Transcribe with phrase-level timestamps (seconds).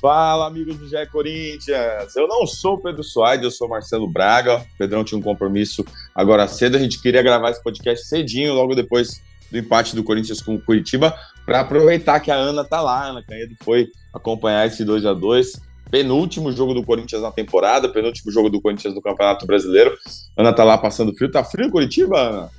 [0.00, 2.14] Fala, amigos do GE Corinthians.
[2.14, 4.58] Eu não sou o Pedro Soares, eu sou o Marcelo Braga.
[4.58, 6.76] O Pedrão tinha um compromisso agora cedo.
[6.76, 10.60] A gente queria gravar esse podcast cedinho, logo depois do empate do Corinthians com o
[10.60, 11.12] Curitiba,
[11.44, 13.00] para aproveitar que a Ana tá lá.
[13.00, 17.88] A Ana Canhedo foi acompanhar esse 2 a 2 penúltimo jogo do Corinthians na temporada,
[17.88, 19.96] penúltimo jogo do Corinthians no Campeonato Brasileiro.
[20.36, 21.30] Ana tá lá passando frio.
[21.30, 22.50] Tá frio Curitiba, Ana?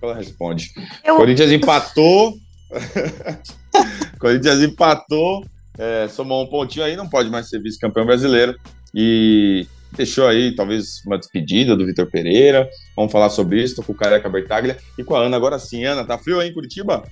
[0.00, 0.70] Ela responde.
[1.04, 1.16] Eu...
[1.16, 2.38] Corinthians empatou.
[4.18, 5.44] Corinthians empatou
[5.78, 8.56] é, somou um pontinho aí, não pode mais ser vice-campeão brasileiro.
[8.94, 12.68] E deixou aí, talvez, uma despedida do Vitor Pereira.
[12.94, 15.84] Vamos falar sobre isso, tô com o Careca Bertaglia e com a Ana agora sim.
[15.84, 17.04] Ana, tá frio aí em Curitiba?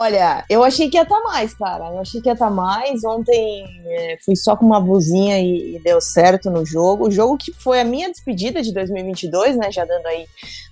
[0.00, 1.88] Olha, eu achei que ia estar tá mais, cara.
[1.88, 3.02] Eu achei que ia estar tá mais.
[3.02, 7.08] Ontem é, fui só com uma blusinha e, e, deu certo no jogo.
[7.08, 9.72] O jogo que foi a minha despedida de 2022, né?
[9.72, 10.26] Já dando aí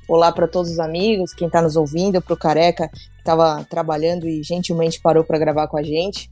[0.06, 4.44] olá para todos os amigos, quem tá nos ouvindo, pro Careca que tava trabalhando e
[4.44, 6.30] gentilmente parou para gravar com a gente.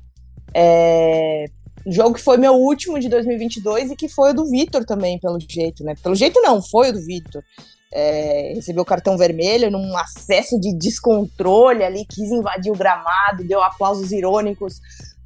[0.55, 1.47] É,
[1.86, 5.38] jogo que foi meu último de 2022 e que foi o do Vitor também, pelo
[5.41, 5.94] jeito, né?
[6.02, 7.42] Pelo jeito não, foi o do Vitor.
[7.92, 14.10] É, recebeu cartão vermelho num acesso de descontrole ali, quis invadir o gramado, deu aplausos
[14.10, 14.80] irônicos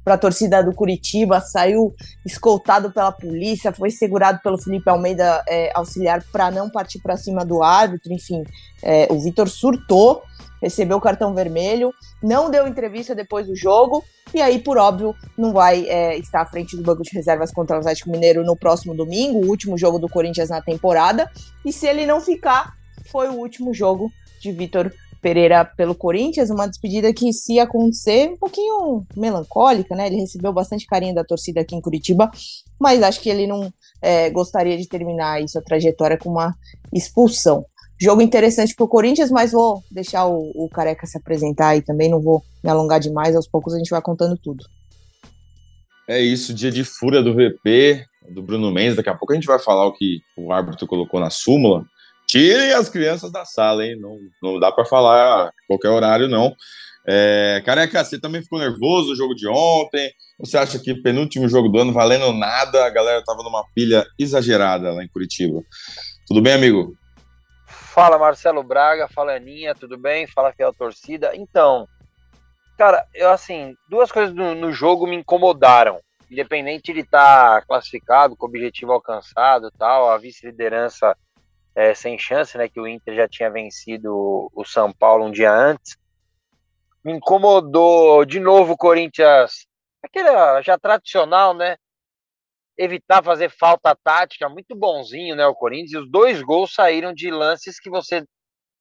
[0.09, 1.93] para a torcida do Curitiba, saiu
[2.25, 7.45] escoltado pela polícia, foi segurado pelo Felipe Almeida é, auxiliar para não partir para cima
[7.45, 8.43] do árbitro, enfim,
[8.81, 10.23] é, o Vitor surtou
[10.59, 15.53] recebeu o cartão vermelho, não deu entrevista depois do jogo, e aí, por óbvio, não
[15.53, 18.93] vai é, estar à frente do banco de reservas contra o Atlético Mineiro no próximo
[18.93, 21.31] domingo, o último jogo do Corinthians na temporada.
[21.63, 22.73] E se ele não ficar,
[23.09, 24.91] foi o último jogo de Vitor
[25.21, 30.07] Pereira pelo Corinthians, uma despedida que, se acontecer, um pouquinho melancólica, né?
[30.07, 32.31] Ele recebeu bastante carinho da torcida aqui em Curitiba,
[32.79, 36.55] mas acho que ele não é, gostaria de terminar aí sua trajetória com uma
[36.93, 37.65] expulsão.
[38.01, 42.09] Jogo interessante para o Corinthians, mas vou deixar o, o Careca se apresentar e também
[42.09, 43.35] não vou me alongar demais.
[43.35, 44.63] Aos poucos a gente vai contando tudo.
[46.07, 48.95] É isso, dia de fúria do VP, do Bruno Mendes.
[48.95, 51.85] Daqui a pouco a gente vai falar o que o árbitro colocou na súmula.
[52.29, 53.97] Tirem as crianças da sala, hein?
[53.99, 56.55] Não, não dá para falar a qualquer horário, não.
[57.07, 60.11] É, careca, você também ficou nervoso no jogo de ontem?
[60.37, 62.85] Você acha que penúltimo jogo do ano valendo nada?
[62.85, 65.63] A galera tava numa pilha exagerada lá em Curitiba.
[66.27, 66.95] Tudo bem, amigo?
[67.65, 70.27] Fala Marcelo Braga, fala Aninha, tudo bem?
[70.27, 71.35] Fala fiel torcida.
[71.35, 71.87] Então,
[72.77, 75.99] cara, eu assim, duas coisas no, no jogo me incomodaram.
[76.29, 81.17] Independente de estar tá classificado, com objetivo alcançado tal, a vice-liderança
[81.79, 82.67] é, sem chance, né?
[82.67, 85.97] Que o Inter já tinha vencido o São Paulo um dia antes.
[87.01, 89.65] Me incomodou de novo o Corinthians,
[90.03, 90.29] aquele
[90.61, 91.77] já tradicional, né?
[92.77, 97.29] evitar fazer falta tática, muito bonzinho, né, o Corinthians, e os dois gols saíram de
[97.29, 98.23] lances que você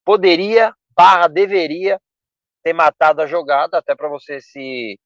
[0.04, 2.00] poderia, barra, deveria
[2.62, 4.96] ter matado a jogada, até para você se,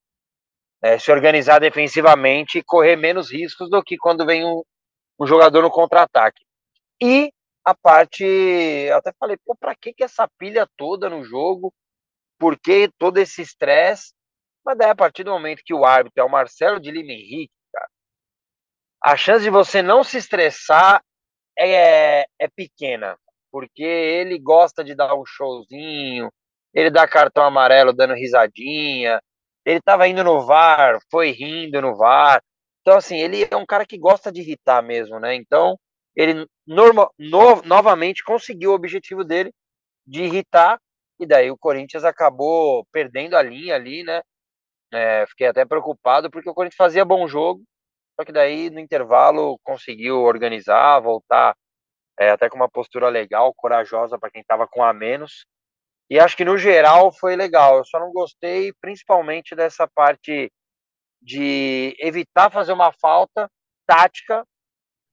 [0.83, 4.63] é, se organizar defensivamente e correr menos riscos do que quando vem um,
[5.19, 6.45] um jogador no contra-ataque.
[7.03, 7.33] E
[7.65, 11.73] a parte, eu até falei, pô, pra que, que essa pilha toda no jogo?
[12.39, 14.13] Por que todo esse estresse?
[14.65, 17.53] Mas daí, a partir do momento que o árbitro é o Marcelo de Lima Henrique,
[19.03, 21.03] a chance de você não se estressar
[21.59, 23.17] é, é pequena,
[23.51, 26.31] porque ele gosta de dar um showzinho,
[26.73, 29.21] ele dá cartão amarelo dando risadinha,
[29.65, 32.43] ele estava indo no VAR, foi rindo no VAR.
[32.81, 35.35] Então, assim, ele é um cara que gosta de irritar mesmo, né?
[35.35, 35.77] Então,
[36.17, 39.53] ele norma, no, novamente conseguiu o objetivo dele
[40.07, 40.79] de irritar,
[41.19, 44.23] e daí o Corinthians acabou perdendo a linha ali, né?
[44.93, 47.63] É, fiquei até preocupado, porque o Corinthians fazia bom jogo,
[48.19, 51.55] só que daí, no intervalo, conseguiu organizar, voltar
[52.19, 55.47] é, até com uma postura legal, corajosa para quem estava com a menos.
[56.11, 57.79] E acho que no geral foi legal.
[57.79, 60.53] Eu só não gostei, principalmente dessa parte
[61.23, 63.49] de evitar fazer uma falta
[63.87, 64.45] tática,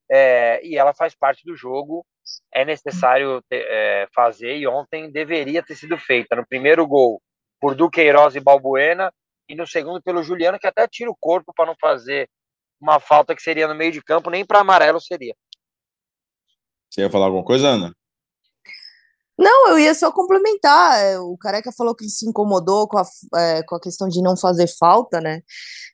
[0.10, 2.06] é, e ela faz parte do jogo.
[2.54, 6.36] É necessário ter, é, fazer, e ontem deveria ter sido feita.
[6.36, 7.22] No primeiro gol,
[7.60, 9.12] por Duqueiroz e Balbuena,
[9.48, 12.30] e no segundo, pelo Juliano, que até tira o corpo para não fazer
[12.80, 15.36] uma falta que seria no meio de campo, nem para amarelo seria.
[16.90, 17.94] Você ia falar alguma coisa, Ana?
[19.40, 21.00] Não, eu ia só complementar.
[21.00, 23.06] É, o Careca falou que se incomodou com a,
[23.38, 25.42] é, com a questão de não fazer falta, né?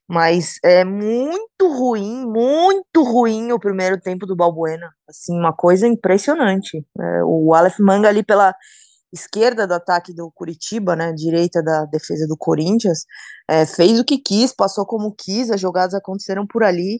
[0.09, 4.89] Mas é muito ruim, muito ruim o primeiro tempo do Balbuena.
[5.07, 6.83] Assim, uma coisa impressionante.
[6.99, 8.51] É, o Aleph Manga ali pela
[9.13, 13.05] esquerda do ataque do Curitiba, né, direita da defesa do Corinthians,
[13.47, 16.99] é, fez o que quis, passou como quis, as jogadas aconteceram por ali.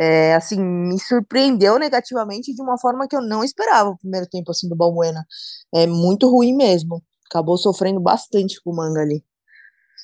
[0.00, 4.50] É, assim, me surpreendeu negativamente de uma forma que eu não esperava o primeiro tempo
[4.50, 5.24] assim do Balbuena.
[5.72, 7.02] É muito ruim mesmo.
[7.30, 9.24] Acabou sofrendo bastante com o Manga ali.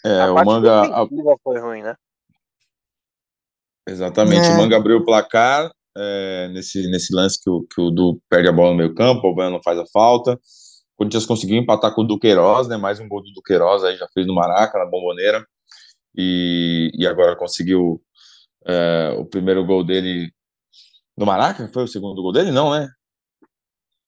[0.04, 1.94] É, a o Manga foi ruim, né?
[3.88, 4.46] Exatamente.
[4.46, 4.52] É.
[4.52, 8.48] O Manga abriu o placar é, nesse, nesse lance que o, que o Du perde
[8.48, 10.34] a bola no meio campo, o Bueno não faz a falta.
[10.34, 12.76] O Corinthians conseguiu empatar com o Duqueiroz, né?
[12.76, 15.44] Mais um gol do Duqueiroz aí, já fez no Maraca, na Bomboneira.
[16.16, 18.02] E, e agora conseguiu
[18.68, 20.30] é, o primeiro gol dele
[21.16, 21.68] no Maraca?
[21.72, 22.50] Foi o segundo gol dele?
[22.50, 22.88] Não, né?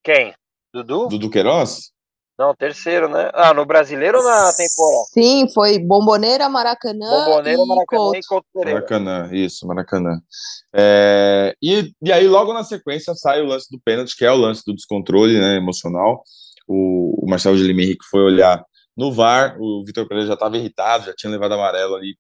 [0.05, 0.35] Quem?
[0.73, 1.09] Dudu?
[1.09, 1.91] Dudu Queiroz?
[2.39, 3.31] Não, terceiro, né?
[3.35, 5.05] Ah, no brasileiro ou na temporada?
[5.13, 7.27] Sim, foi Bomboneira, Maracanã.
[7.27, 8.79] Bomboneira, e Maracanã e Couto Pereira.
[8.79, 10.21] Maracanã, isso, Maracanã.
[10.75, 14.37] É, e, e aí, logo na sequência, sai o lance do pênalti, que é o
[14.37, 16.23] lance do descontrole né, emocional.
[16.67, 18.65] O, o Marcelo de Lima Henrique foi olhar
[18.97, 22.17] no VAR, o Vitor Pereira já estava irritado, já tinha levado amarelo ali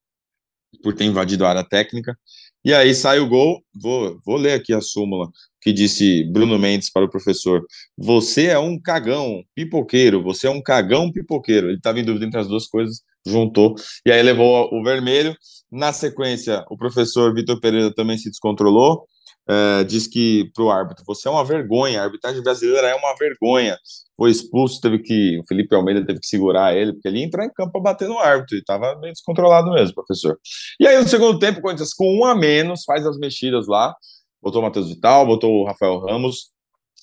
[0.82, 2.16] por ter invadido a área técnica.
[2.64, 5.30] E aí sai o gol, vou, vou ler aqui a súmula
[5.60, 7.64] que disse Bruno Mendes para o professor:
[7.96, 11.68] Você é um cagão pipoqueiro, você é um cagão pipoqueiro.
[11.68, 13.74] Ele estava em dúvida entre as duas coisas, juntou,
[14.06, 15.36] e aí levou o vermelho.
[15.70, 19.06] Na sequência, o professor Vitor Pereira também se descontrolou,
[19.50, 23.14] uh, diz que para o árbitro: Você é uma vergonha, a arbitragem brasileira é uma
[23.16, 23.76] vergonha.
[24.16, 25.38] Foi expulso, teve que.
[25.40, 28.08] O Felipe Almeida teve que segurar ele, porque ele ia entrar em campo para bater
[28.08, 30.38] no árbitro, e estava bem descontrolado mesmo, professor.
[30.78, 33.94] E aí, no segundo tempo, Corinthians, com um a menos, faz as mexidas lá
[34.42, 36.50] botou o Matheus Vital, botou o Rafael Ramos,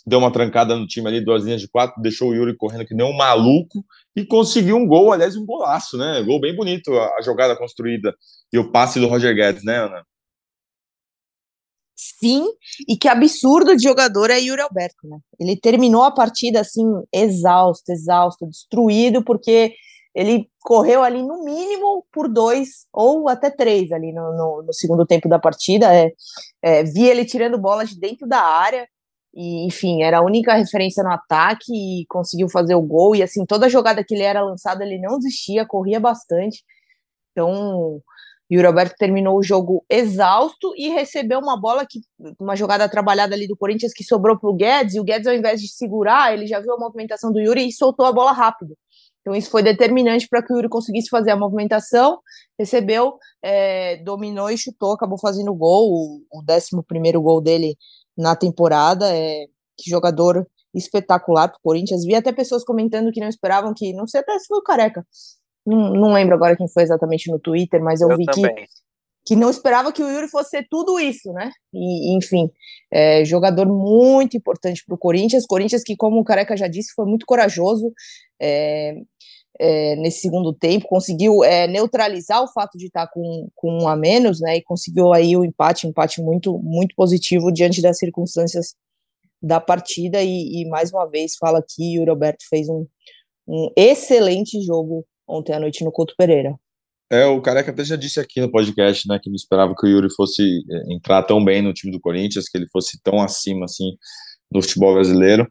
[0.05, 2.95] deu uma trancada no time ali, duas linhas de quatro, deixou o Yuri correndo que
[2.95, 3.85] nem um maluco
[4.15, 6.23] e conseguiu um gol, aliás, um golaço, né?
[6.23, 8.15] Gol bem bonito, a jogada construída
[8.51, 10.03] e o passe do Roger Guedes, né, Ana?
[11.99, 12.45] Sim,
[12.88, 15.17] e que absurdo de jogador é Yuri Alberto, né?
[15.39, 19.73] Ele terminou a partida assim, exausto, exausto, destruído, porque
[20.13, 25.07] ele correu ali no mínimo por dois ou até três ali no, no, no segundo
[25.07, 25.91] tempo da partida.
[25.91, 26.11] É,
[26.61, 28.88] é, vi ele tirando bola de dentro da área
[29.33, 33.15] e, enfim, era a única referência no ataque e conseguiu fazer o gol.
[33.15, 36.63] E assim, toda jogada que ele era lançado, ele não desistia, corria bastante.
[37.31, 38.01] Então,
[38.49, 41.99] e o Roberto terminou o jogo exausto e recebeu uma bola que
[42.39, 45.33] uma jogada trabalhada ali do Corinthians que sobrou para o Guedes, e o Guedes ao
[45.33, 48.77] invés de segurar, ele já viu a movimentação do Yuri e soltou a bola rápido.
[49.21, 52.19] Então, isso foi determinante para que o Yuri conseguisse fazer a movimentação,
[52.57, 57.75] recebeu, é, dominou e chutou, acabou fazendo gol, o, o 11 gol dele
[58.17, 59.13] na temporada.
[59.13, 59.47] É,
[59.77, 62.03] que jogador espetacular para o Corinthians.
[62.03, 65.05] Vi até pessoas comentando que não esperavam que, não sei até se foi o Careca,
[65.67, 68.55] não, não lembro agora quem foi exatamente no Twitter, mas eu, eu vi também.
[68.55, 68.65] que
[69.27, 71.51] que não esperava que o Yuri fosse ser tudo isso, né?
[71.73, 72.49] E, enfim,
[72.89, 75.45] é, jogador muito importante para o Corinthians.
[75.45, 77.91] Corinthians que, como o Careca já disse, foi muito corajoso
[78.41, 78.95] é,
[79.59, 83.97] é, nesse segundo tempo, conseguiu é, neutralizar o fato de estar com, com um a
[83.97, 84.55] menos, né?
[84.55, 88.75] E conseguiu aí o empate, um empate muito, muito positivo diante das circunstâncias
[89.41, 90.23] da partida.
[90.23, 92.87] E, e mais uma vez, fala aqui, o Roberto fez um,
[93.45, 96.56] um excelente jogo ontem à noite no Couto Pereira.
[97.09, 99.89] É, o Careca até já disse aqui no podcast, né, que não esperava que o
[99.89, 103.63] Yuri fosse é, entrar tão bem no time do Corinthians, que ele fosse tão acima,
[103.63, 103.95] assim,
[104.51, 105.50] do futebol brasileiro.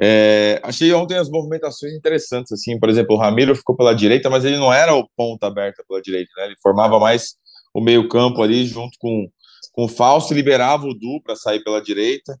[0.00, 4.44] É, achei ontem as movimentações interessantes, assim, por exemplo, o Ramiro ficou pela direita, mas
[4.44, 7.36] ele não era o ponta aberta pela direita, né, ele formava mais
[7.74, 9.28] o meio campo ali, junto com,
[9.72, 12.38] com o Fausto, liberava o Du para sair pela direita,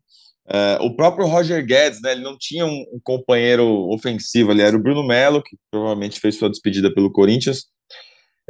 [0.50, 4.76] é, o próprio Roger Guedes, né, ele não tinha um, um companheiro ofensivo ali, era
[4.76, 7.66] o Bruno Melo, que provavelmente fez sua despedida pelo Corinthians,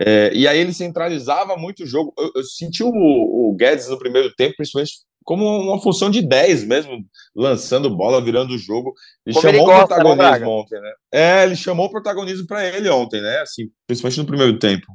[0.00, 2.14] é, e aí ele centralizava muito o jogo.
[2.16, 4.92] Eu, eu senti o, o, Guedes no primeiro tempo, principalmente
[5.24, 8.94] como uma função de 10 mesmo, lançando bola, virando o jogo.
[9.26, 10.92] Ele como chamou ele gosta, o né, protagonismo né, ontem, né?
[11.12, 13.40] É, ele chamou o protagonismo para ele ontem, né?
[13.40, 14.86] Assim, principalmente no primeiro tempo.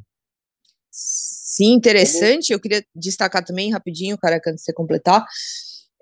[0.90, 2.54] Sim, interessante.
[2.54, 5.26] Eu queria destacar também rapidinho, cara, antes de você completar.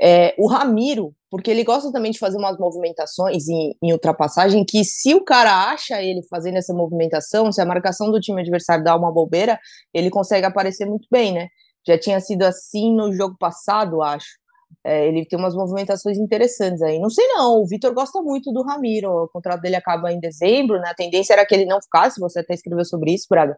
[0.03, 4.83] É, o Ramiro, porque ele gosta também de fazer umas movimentações em, em, ultrapassagem que
[4.83, 8.95] se o cara acha ele fazendo essa movimentação, se a marcação do time adversário dá
[8.95, 9.59] uma bobeira,
[9.93, 11.49] ele consegue aparecer muito bem, né?
[11.87, 14.41] Já tinha sido assim no jogo passado, acho.
[14.83, 16.99] É, ele tem umas movimentações interessantes aí.
[16.99, 20.79] Não sei não, o Vitor gosta muito do Ramiro, o contrato dele acaba em dezembro,
[20.79, 20.89] né?
[20.89, 23.55] A tendência era que ele não ficasse, você até escreveu sobre isso, Braga.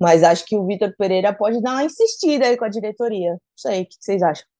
[0.00, 3.30] Mas acho que o Vitor Pereira pode dar uma insistida aí com a diretoria.
[3.32, 4.51] Não sei, o que vocês acham?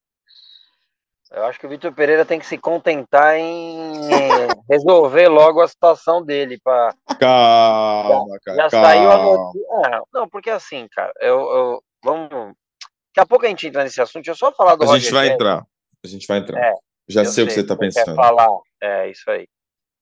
[1.35, 4.01] Eu acho que o Vitor Pereira tem que se contentar em
[4.69, 6.61] resolver logo a situação dele.
[6.62, 6.95] Pra...
[7.19, 8.57] Calma, cara.
[8.57, 8.87] Já, calma.
[8.87, 9.67] saiu a notícia.
[9.87, 12.29] É, não, porque assim, cara, eu, eu, vamos.
[12.29, 14.25] Daqui a pouco a gente entra nesse assunto.
[14.25, 15.35] Deixa eu só falar do A Roger gente vai Guedes.
[15.35, 15.67] entrar.
[16.05, 16.61] A gente vai entrar.
[16.61, 16.75] É,
[17.09, 18.15] Já sei, sei, o que você está pensando.
[18.15, 18.49] falar.
[18.83, 19.47] É, isso aí.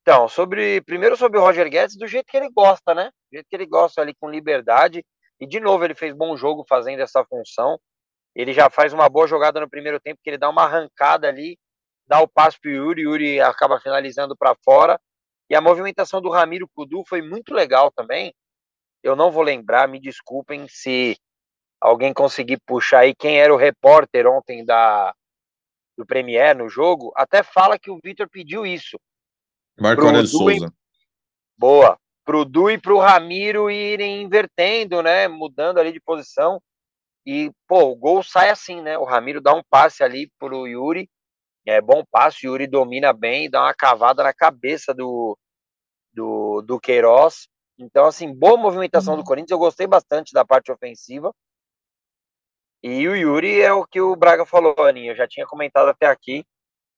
[0.02, 0.80] Então, sobre.
[0.80, 3.04] Primeiro sobre o Roger Guedes, do jeito que ele gosta, né?
[3.30, 5.04] Do jeito que ele gosta ali com liberdade.
[5.38, 7.78] E de novo, ele fez bom jogo fazendo essa função.
[8.34, 11.58] Ele já faz uma boa jogada no primeiro tempo, que ele dá uma arrancada ali,
[12.06, 15.00] dá o passo para o Yuri, Yuri acaba finalizando para fora.
[15.48, 18.32] E a movimentação do Ramiro Kudu foi muito legal também.
[19.02, 21.18] Eu não vou lembrar, me desculpem se
[21.80, 25.14] alguém conseguir puxar aí quem era o repórter ontem da
[25.96, 28.98] do Premier no jogo, até fala que o Vitor pediu isso.
[29.78, 30.72] Marco Aurélio Souza.
[31.56, 31.98] Boa.
[32.24, 35.28] Pro Du e pro Ramiro irem invertendo, né?
[35.28, 36.60] Mudando ali de posição.
[37.26, 38.96] E, pô, o gol sai assim, né?
[38.98, 41.08] O Ramiro dá um passe ali pro Yuri.
[41.66, 45.38] É bom passe, o Yuri domina bem, dá uma cavada na cabeça do,
[46.12, 47.48] do, do Queiroz.
[47.78, 49.24] Então, assim, boa movimentação do uhum.
[49.24, 49.50] Corinthians.
[49.50, 51.32] Eu gostei bastante da parte ofensiva.
[52.82, 55.12] E o Yuri é o que o Braga falou, Aninha.
[55.12, 56.44] Eu já tinha comentado até aqui.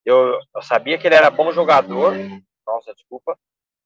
[0.05, 2.15] Eu, eu, sabia que ele era bom jogador.
[2.67, 3.37] Nossa, desculpa.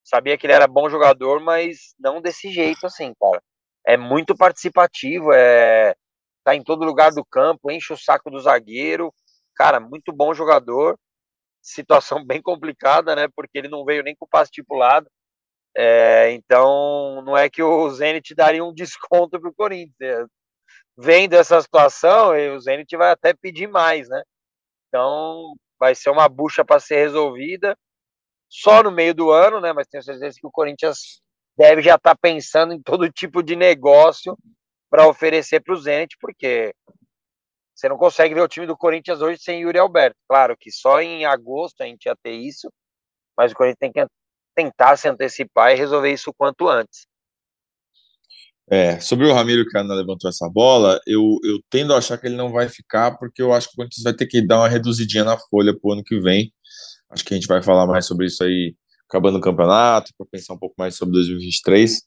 [0.05, 3.43] Sabia que ele era bom jogador, mas não desse jeito assim, cara.
[3.85, 5.95] É muito participativo, é
[6.47, 9.13] tá em todo lugar do campo, enche o saco do zagueiro.
[9.57, 10.97] Cara, muito bom jogador.
[11.61, 13.27] Situação bem complicada, né?
[13.35, 15.11] Porque ele não veio nem com o passe estipulado.
[15.77, 20.29] É, então, não é que o Zenit daria um desconto para o Corinthians
[20.97, 24.23] vendo essa situação, o Zenit vai até pedir mais, né?
[24.89, 27.77] Então, vai ser uma bucha para ser resolvida
[28.49, 29.73] só no meio do ano, né?
[29.75, 31.21] Mas tenho certeza que o Corinthians
[31.59, 34.39] deve já estar tá pensando em todo tipo de negócio
[34.91, 36.75] para oferecer para o Zenit, porque
[37.75, 40.17] você não consegue ver o time do Corinthians hoje sem Yuri Alberto.
[40.29, 42.73] Claro que só em agosto a gente ia ter isso,
[43.37, 44.07] mas o Corinthians tem que
[44.55, 47.07] tentar se antecipar e resolver isso o quanto antes.
[48.69, 52.27] É, sobre o Ramiro que ainda levantou essa bola, eu, eu tendo a achar que
[52.27, 54.69] ele não vai ficar, porque eu acho que o Corinthians vai ter que dar uma
[54.69, 56.53] reduzidinha na folha pro ano que vem.
[57.11, 58.75] Acho que a gente vai falar mais sobre isso aí
[59.09, 62.03] acabando o campeonato, para pensar um pouco mais sobre 2023.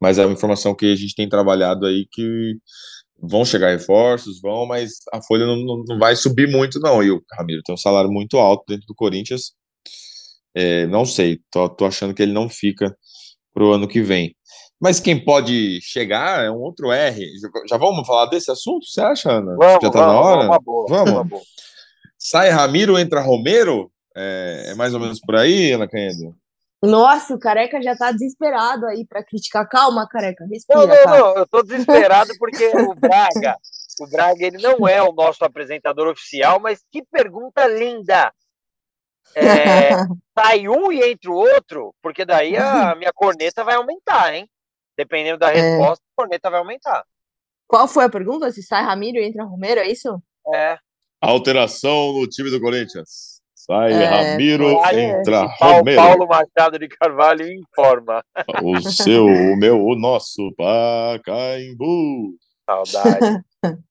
[0.00, 2.56] Mas é uma informação que a gente tem trabalhado aí que
[3.20, 7.02] vão chegar reforços, vão, mas a folha não, não, não vai subir muito, não.
[7.02, 9.52] E o Ramiro tem um salário muito alto dentro do Corinthians.
[10.54, 12.96] É, não sei, tô, tô achando que ele não fica
[13.52, 14.36] pro ano que vem.
[14.80, 17.26] Mas quem pode chegar é um outro R.
[17.68, 19.56] Já vamos falar desse assunto, você acha, Ana?
[19.56, 20.46] Vamos, Já tá vamos, na hora?
[20.46, 21.28] Vamos, boa, vamos.
[21.28, 21.42] Boa.
[22.18, 23.90] Sai Ramiro, entra Romero?
[24.16, 26.34] É, é, mais ou menos por aí, Ana Canheda?
[26.86, 29.68] Nossa, o Careca já tá desesperado aí para criticar.
[29.68, 30.86] Calma, Careca, respira.
[30.86, 33.56] Não, não, não, eu tô desesperado porque o Braga,
[34.00, 38.32] o Braga, ele não é o nosso apresentador oficial, mas que pergunta linda!
[39.34, 39.90] É,
[40.38, 44.48] sai um e entra o outro, porque daí a minha corneta vai aumentar, hein?
[44.96, 45.54] Dependendo da é.
[45.54, 46.08] resposta, é.
[46.12, 47.04] a corneta vai aumentar.
[47.66, 48.50] Qual foi a pergunta?
[48.52, 50.22] Se sai Ramiro e entra Romero, é isso?
[50.54, 50.78] É.
[51.20, 53.33] Alteração no time do Corinthians.
[53.66, 56.02] Sai é, Ramiro, entra Paulo, Romero.
[56.02, 58.22] Paulo Machado de Carvalho informa.
[58.62, 62.36] O seu, o meu, o nosso Pacaembu.
[62.66, 63.42] Saudade.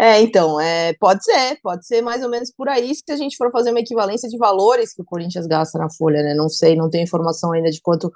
[0.00, 3.36] é, então, é, pode ser, pode ser mais ou menos por aí se a gente
[3.36, 6.32] for fazer uma equivalência de valores que o Corinthians gasta na folha, né?
[6.34, 8.10] Não sei, não tenho informação ainda de quanto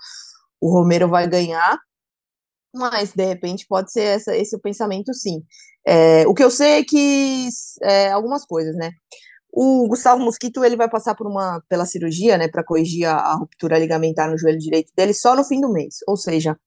[0.59, 1.79] o Romero vai ganhar,
[2.75, 5.43] mas de repente pode ser essa, esse o pensamento, sim.
[5.87, 7.47] É, o que eu sei é que
[7.83, 8.91] é, algumas coisas, né?
[9.57, 13.35] O Gustavo Mosquito ele vai passar por uma pela cirurgia, né, para corrigir a, a,
[13.37, 15.99] ruptura ligamentar no joelho direito dele só no fim do mês.
[16.09, 16.59] Ou seja,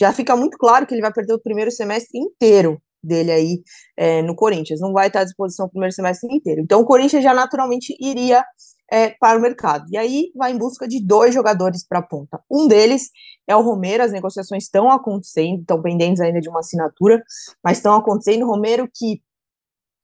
[0.00, 3.62] já fica muito claro que ele vai perder o primeiro semestre inteiro dele aí
[3.96, 4.80] é, no Corinthians.
[4.80, 6.60] Não vai estar à disposição o primeiro semestre inteiro.
[6.60, 8.44] Então o Corinthians já naturalmente iria
[8.90, 9.84] é, para o mercado.
[9.90, 12.40] E aí vai em busca de dois jogadores para a ponta.
[12.48, 13.10] Um deles
[13.48, 17.22] é o Romero, as negociações estão acontecendo, estão pendentes ainda de uma assinatura,
[17.62, 18.46] mas estão acontecendo.
[18.46, 19.20] Romero que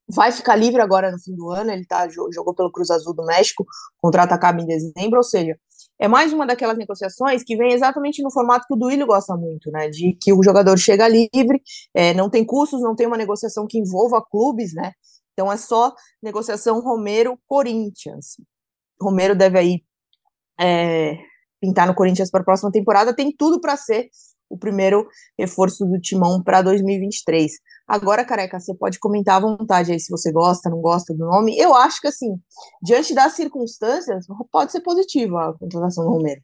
[0.08, 3.24] vai ficar livre agora no fim do ano, ele tá, jogou pelo Cruz Azul do
[3.24, 3.64] México,
[4.00, 5.56] contrato acaba em dezembro, ou seja,
[5.98, 9.70] é mais uma daquelas negociações que vem exatamente no formato que o Duílio gosta muito,
[9.70, 11.62] né, de que o jogador chega livre,
[11.94, 14.92] é, não tem custos, não tem uma negociação que envolva clubes, né,
[15.32, 18.36] então é só negociação Romero-Corinthians.
[19.00, 19.82] Romero deve aí
[20.60, 21.16] é,
[21.60, 24.08] pintar no Corinthians para a próxima temporada, tem tudo para ser
[24.50, 27.52] o primeiro reforço do Timão para 2023.
[27.86, 31.56] Agora, careca, você pode comentar à vontade aí se você gosta, não gosta do nome.
[31.58, 32.36] Eu acho que, assim,
[32.82, 36.40] diante das circunstâncias, pode ser positiva a contratação do Romero.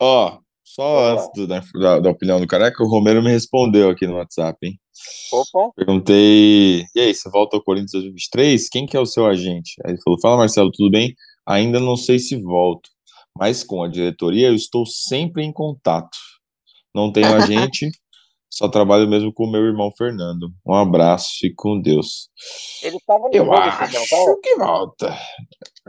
[0.00, 4.06] Ó, oh, só antes do, da, da, opinião do careca, o Romero me respondeu aqui
[4.06, 4.78] no WhatsApp, hein?
[5.32, 5.72] Opa.
[5.76, 8.68] Perguntei, e aí, você volta ao Corinthians 2023?
[8.68, 9.74] Quem que é o seu agente?
[9.84, 11.14] Aí ele falou, fala Marcelo, tudo bem?
[11.46, 12.88] Ainda não sei se volto
[13.38, 16.18] mas com a diretoria eu estou sempre em contato.
[16.94, 17.90] Não tenho agente,
[18.50, 20.50] só trabalho mesmo com o meu irmão Fernando.
[20.66, 22.28] Um abraço, fique com Deus.
[22.82, 25.16] Ele estava no eu jogo, acho que volta.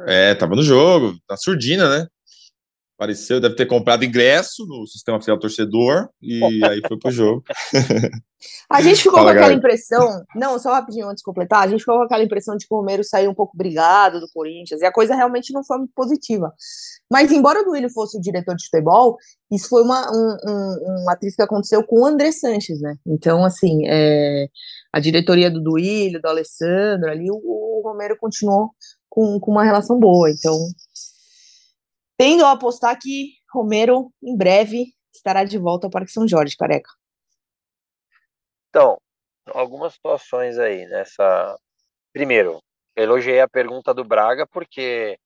[0.08, 2.08] É, tava no jogo, na surdina, né?
[3.02, 7.44] Apareceu, deve ter comprado ingresso no sistema fiel torcedor e aí foi pro jogo.
[8.70, 11.82] A gente ficou Fala, com aquela impressão, não, só rapidinho antes de completar, a gente
[11.82, 14.86] ficou com aquela impressão de que o Romero saiu um pouco brigado do Corinthians, e
[14.86, 16.52] a coisa realmente não foi muito positiva.
[17.12, 19.18] Mas embora o Duílio fosse o diretor de futebol,
[19.52, 22.96] isso foi uma, um, um, uma atriz que aconteceu com o André Sanches, né?
[23.06, 24.48] Então, assim, é,
[24.94, 28.70] a diretoria do Duílio, do Alessandro, ali, o, o Romero continuou
[29.10, 30.56] com, com uma relação boa, então
[32.22, 36.92] tendo a apostar que Romero, em breve, estará de volta ao Parque São Jorge, careca.
[38.70, 39.02] Então,
[39.48, 41.58] algumas situações aí nessa.
[42.14, 42.62] Primeiro,
[42.96, 45.18] elogiei a pergunta do Braga, porque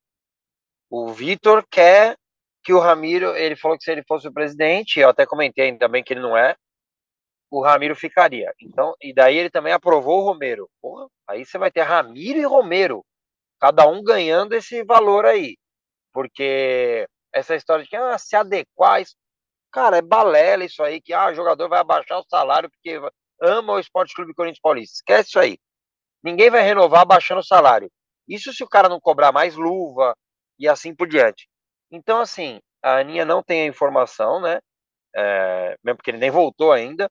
[0.89, 2.15] o Vitor quer
[2.63, 6.01] que o Ramiro, ele falou que se ele fosse o presidente, eu até comentei também
[6.01, 6.55] que ele não é,
[7.51, 8.53] o Ramiro ficaria.
[8.61, 10.69] Então, e daí ele também aprovou o Romero.
[10.81, 13.03] Porra, aí você vai ter Ramiro e Romero,
[13.59, 15.57] cada um ganhando esse valor aí
[16.15, 19.13] porque essa história de que ah, se adequar, isso,
[19.69, 22.97] cara, é balela isso aí, que ah, o jogador vai abaixar o salário porque
[23.41, 24.95] ama o Esporte Clube Corinthians Paulista.
[24.95, 25.57] Esquece isso aí.
[26.23, 27.91] Ninguém vai renovar abaixando o salário.
[28.29, 30.15] Isso se o cara não cobrar mais luva
[30.57, 31.49] e assim por diante.
[31.91, 34.59] Então, assim, a Aninha não tem a informação, né?
[35.13, 37.09] É, mesmo porque ele nem voltou ainda.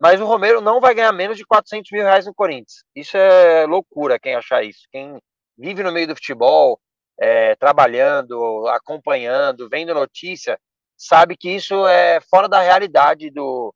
[0.00, 2.82] Mas o Romero não vai ganhar menos de 400 mil reais no Corinthians.
[2.96, 4.88] Isso é loucura, quem achar isso.
[4.90, 5.18] Quem
[5.58, 6.80] vive no meio do futebol,
[7.18, 10.58] é, trabalhando, acompanhando, vendo notícia,
[10.96, 13.74] sabe que isso é fora da realidade do,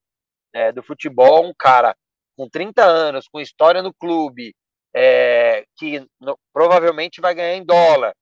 [0.52, 1.46] é, do futebol.
[1.46, 1.96] Um cara
[2.36, 4.54] com 30 anos, com história no clube,
[4.94, 8.14] é, que no, provavelmente vai ganhar em dólar,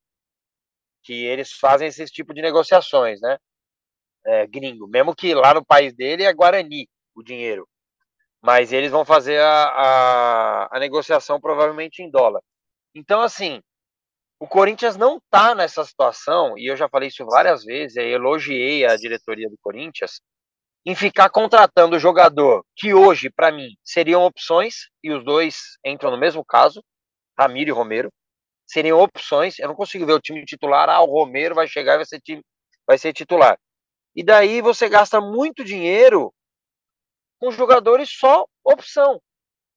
[1.03, 3.37] que eles fazem esse tipo de negociações, né?
[4.25, 7.67] É, gringo, mesmo que lá no país dele é Guarani o dinheiro,
[8.43, 12.43] mas eles vão fazer a, a, a negociação provavelmente em dólar.
[12.95, 13.63] Então, assim,
[14.41, 18.87] o Corinthians não está nessa situação, e eu já falei isso várias vezes, e elogiei
[18.87, 20.23] a diretoria do Corinthians,
[20.87, 26.17] em ficar contratando jogador que hoje, para mim, seriam opções, e os dois entram no
[26.17, 26.83] mesmo caso,
[27.39, 28.11] Ramiro e Romero,
[28.67, 29.59] seriam opções.
[29.59, 32.21] Eu não consigo ver o time titular, ah, o Romero vai chegar e vai ser,
[32.21, 32.43] time,
[32.87, 33.59] vai ser titular.
[34.17, 36.33] E daí você gasta muito dinheiro
[37.39, 39.21] com jogadores só opção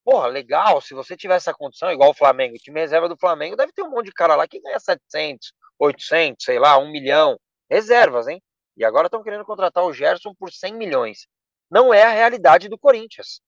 [0.04, 3.56] porra, legal, se você tiver essa condição, igual o Flamengo, o time reserva do Flamengo
[3.56, 7.38] deve ter um monte de cara lá que ganha 700, 800, sei lá, 1 milhão,
[7.70, 8.42] reservas, hein?
[8.76, 11.26] E agora estão querendo contratar o Gerson por 100 milhões.
[11.70, 13.40] Não é a realidade do Corinthians.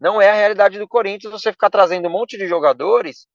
[0.00, 3.26] Não é a realidade do Corinthians você ficar trazendo um monte de jogadores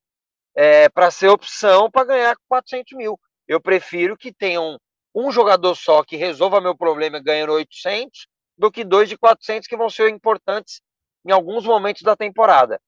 [0.56, 3.20] é, para ser opção para ganhar 400 mil.
[3.48, 4.78] Eu prefiro que tenham
[5.16, 9.78] um jogador só que resolva meu problema ganhando 800 do que dois de 400 que
[9.78, 10.82] vão ser importantes
[11.28, 12.82] em alguns momentos da temporada.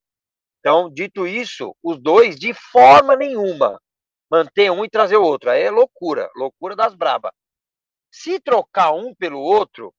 [0.60, 3.80] Então, dito isso, os dois, de forma nenhuma,
[4.32, 5.50] manter um e trazer o outro.
[5.50, 7.34] Aí é loucura, loucura das braba.
[8.10, 9.94] Se trocar um pelo outro,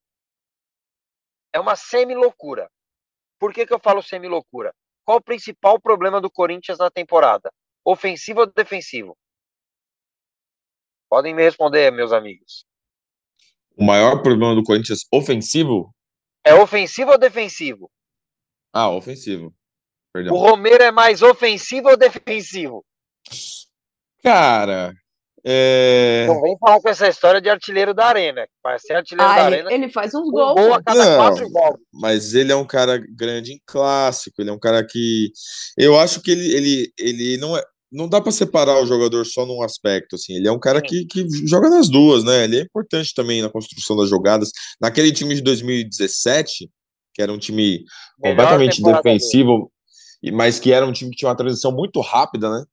[1.53, 2.69] é uma semi-loucura.
[3.39, 4.73] Por que, que eu falo semi-loucura?
[5.05, 7.51] Qual o principal problema do Corinthians na temporada?
[7.85, 9.17] Ofensivo ou defensivo?
[11.09, 12.65] Podem me responder, meus amigos.
[13.75, 15.93] O maior problema do Corinthians ofensivo?
[16.43, 17.91] É ofensivo ou defensivo?
[18.73, 19.53] Ah, ofensivo.
[20.13, 20.33] Perdão.
[20.33, 22.83] O Romero é mais ofensivo ou defensivo?
[24.23, 24.93] Cara,
[25.43, 26.25] é...
[26.27, 28.45] Não vem falar com essa história de artilheiro da arena.
[28.61, 29.73] Parece ser artilheiro ah, da ele, arena.
[29.73, 30.51] Ele faz uns gols.
[30.51, 31.79] Um gol a cada não, quatro jogos.
[31.91, 34.41] Mas ele é um cara grande em clássico.
[34.41, 35.31] Ele é um cara que.
[35.77, 37.63] Eu acho que ele, ele, ele não é.
[37.91, 40.35] Não dá para separar o jogador só num aspecto, assim.
[40.35, 42.45] Ele é um cara que, que joga nas duas, né?
[42.45, 44.49] Ele é importante também na construção das jogadas.
[44.79, 46.69] Naquele time de 2017,
[47.13, 47.83] que era um time
[48.19, 49.71] completamente defensivo,
[50.21, 50.35] dele.
[50.35, 52.63] mas que era um time que tinha uma transição muito rápida, né?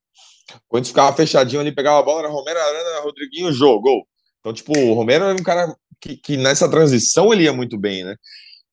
[0.66, 4.06] Quando ficava fechadinho ali, pegava a bola, era Romero, Arana, Rodriguinho, jogou.
[4.40, 8.04] Então, tipo, o Romero era um cara que, que nessa transição ele ia muito bem,
[8.04, 8.16] né?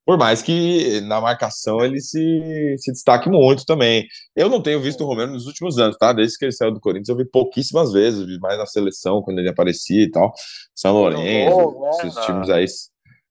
[0.05, 4.05] Por mais que na marcação ele se, se destaque muito também.
[4.35, 6.13] Eu não tenho visto o Romero nos últimos anos, tá?
[6.13, 9.39] Desde que ele saiu do Corinthians, eu vi pouquíssimas vezes, vi mais na seleção, quando
[9.39, 10.31] ele aparecia e tal.
[10.75, 11.89] São Lourenço, né?
[11.89, 12.65] esses times aí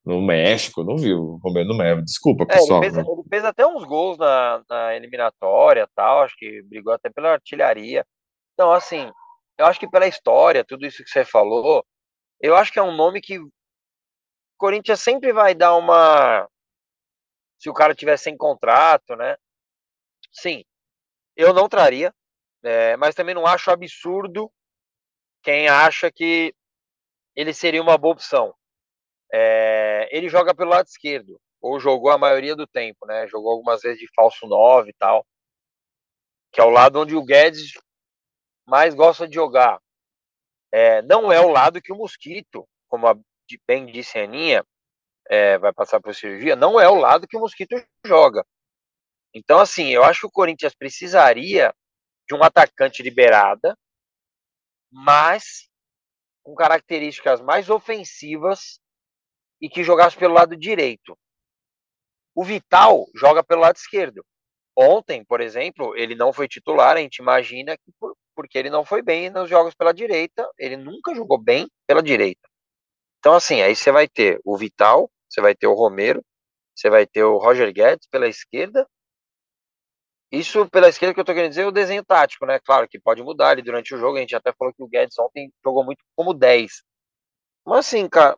[0.05, 2.05] no México, não viu o Romero no México.
[2.05, 2.83] Desculpa, pessoal.
[2.83, 6.93] É, ele, fez, ele, fez, até uns gols na, na eliminatória tal, acho que brigou
[6.93, 8.07] até pela artilharia.
[8.53, 9.11] Então, assim,
[9.59, 11.85] eu acho que pela história, tudo isso que você falou,
[12.41, 13.51] eu acho que é um nome que o
[14.59, 16.49] Corinthians sempre vai dar uma.
[17.59, 19.37] Se o cara tiver sem contrato, né?
[20.33, 20.65] Sim,
[21.37, 22.13] eu não traria,
[22.63, 24.53] é, mas também não acho absurdo
[25.43, 26.55] quem acha que
[27.35, 28.55] ele seria uma boa opção.
[29.35, 33.27] É, ele joga pelo lado esquerdo, ou jogou a maioria do tempo, né?
[33.27, 35.27] Jogou algumas vezes de falso 9 e tal,
[36.53, 37.73] que é o lado onde o Guedes
[38.67, 39.81] mais gosta de jogar.
[40.73, 43.19] É, não é o lado que o Mosquito como a,
[43.67, 44.65] bem disse a Aninha,
[45.29, 47.75] é, vai passar por cirurgia, não é o lado que o Mosquito
[48.07, 48.47] joga.
[49.35, 51.75] Então, assim, eu acho que o Corinthians precisaria
[52.29, 53.77] de um atacante liberada,
[54.93, 55.69] mas
[56.45, 58.79] com características mais ofensivas
[59.65, 61.17] e que jogasse pelo lado direito.
[62.35, 64.23] O Vital joga pelo lado esquerdo.
[64.77, 68.85] Ontem, por exemplo, ele não foi titular, a gente imagina que por, porque ele não
[68.85, 72.47] foi bem nos jogos pela direita, ele nunca jogou bem pela direita.
[73.19, 76.23] Então, assim, aí você vai ter o Vital, você vai ter o Romero,
[76.77, 78.87] você vai ter o Roger Guedes pela esquerda.
[80.31, 82.59] Isso pela esquerda que eu tô querendo dizer é o desenho tático, né?
[82.59, 85.19] Claro que pode mudar ali durante o jogo, a gente até falou que o Guedes
[85.19, 86.83] ontem jogou muito como 10.
[87.65, 88.37] Mas assim, cara,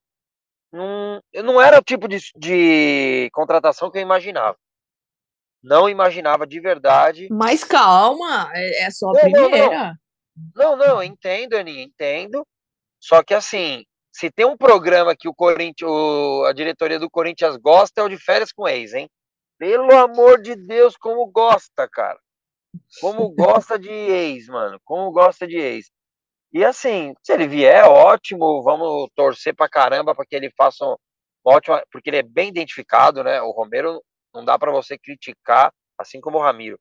[0.73, 4.57] não, não era o tipo de, de contratação que eu imaginava.
[5.63, 7.29] Não imaginava de verdade.
[7.31, 9.99] Mas calma, é, é só a não, primeira.
[10.55, 12.47] Não, não, não, entendo, Aninha, entendo.
[13.01, 15.91] Só que assim, se tem um programa que o Corinthians,
[16.49, 19.09] a diretoria do Corinthians gosta, é o de férias com ex, hein?
[19.59, 22.19] Pelo amor de Deus, como gosta, cara.
[23.01, 24.81] Como gosta de ex, mano.
[24.85, 25.91] Como gosta de ex.
[26.57, 30.97] E assim, se ele vier, ótimo, vamos torcer pra caramba para que ele faça um
[31.45, 33.43] ótimo, porque ele é bem identificado, né?
[33.43, 36.81] O Romero não dá para você criticar, assim como o Ramiro.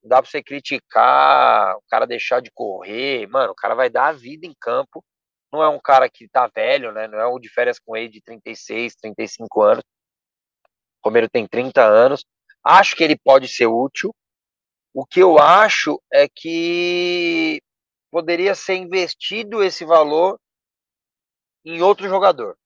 [0.00, 4.10] Não dá para você criticar o cara deixar de correr, mano, o cara vai dar
[4.10, 5.04] a vida em campo.
[5.52, 7.08] Não é um cara que tá velho, né?
[7.08, 9.82] Não é um de férias com ele de 36, 35 anos.
[11.02, 12.24] O Romero tem 30 anos.
[12.62, 14.14] Acho que ele pode ser útil.
[14.94, 17.60] O que eu acho é que
[18.16, 20.40] poderia ser investido esse valor
[21.66, 22.56] em outro jogador.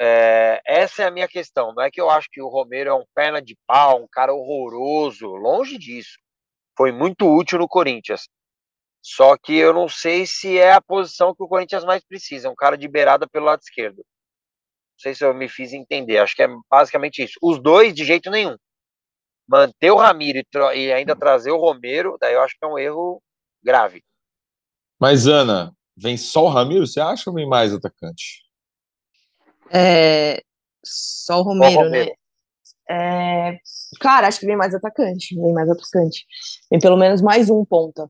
[0.00, 1.72] É, essa é a minha questão.
[1.72, 4.34] Não é que eu acho que o Romero é um perna de pau, um cara
[4.34, 5.28] horroroso.
[5.28, 6.18] Longe disso.
[6.76, 8.28] Foi muito útil no Corinthians.
[9.00, 12.50] Só que eu não sei se é a posição que o Corinthians mais precisa.
[12.50, 13.98] Um cara de beirada pelo lado esquerdo.
[13.98, 16.18] Não sei se eu me fiz entender.
[16.18, 17.38] Acho que é basicamente isso.
[17.40, 18.56] Os dois, de jeito nenhum.
[19.48, 22.76] Manter o Ramiro e, e ainda trazer o Romero, daí eu acho que é um
[22.76, 23.22] erro
[23.62, 24.02] grave.
[25.02, 28.44] Mas, Ana, vem só o Ramiro, você acha ou vem mais atacante?
[29.68, 30.40] É,
[30.84, 32.08] só o Romero, o Romero.
[32.08, 32.12] né?
[32.88, 33.58] É,
[33.98, 36.24] cara, acho que vem mais atacante, vem mais atacante.
[36.70, 38.08] Vem pelo menos mais um ponta.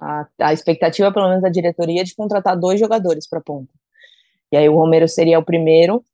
[0.00, 3.72] A, a expectativa, pelo menos, da diretoria é de contratar dois jogadores para ponta.
[4.50, 6.04] E aí o Romero seria o primeiro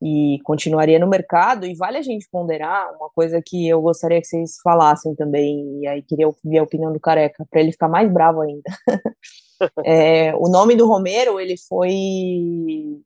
[0.00, 1.66] e continuaria no mercado.
[1.66, 5.86] E vale a gente ponderar uma coisa que eu gostaria que vocês falassem também, e
[5.86, 8.62] aí queria ouvir a opinião do Careca, para ele ficar mais bravo ainda.
[9.84, 13.00] É, o nome do Romero, ele foi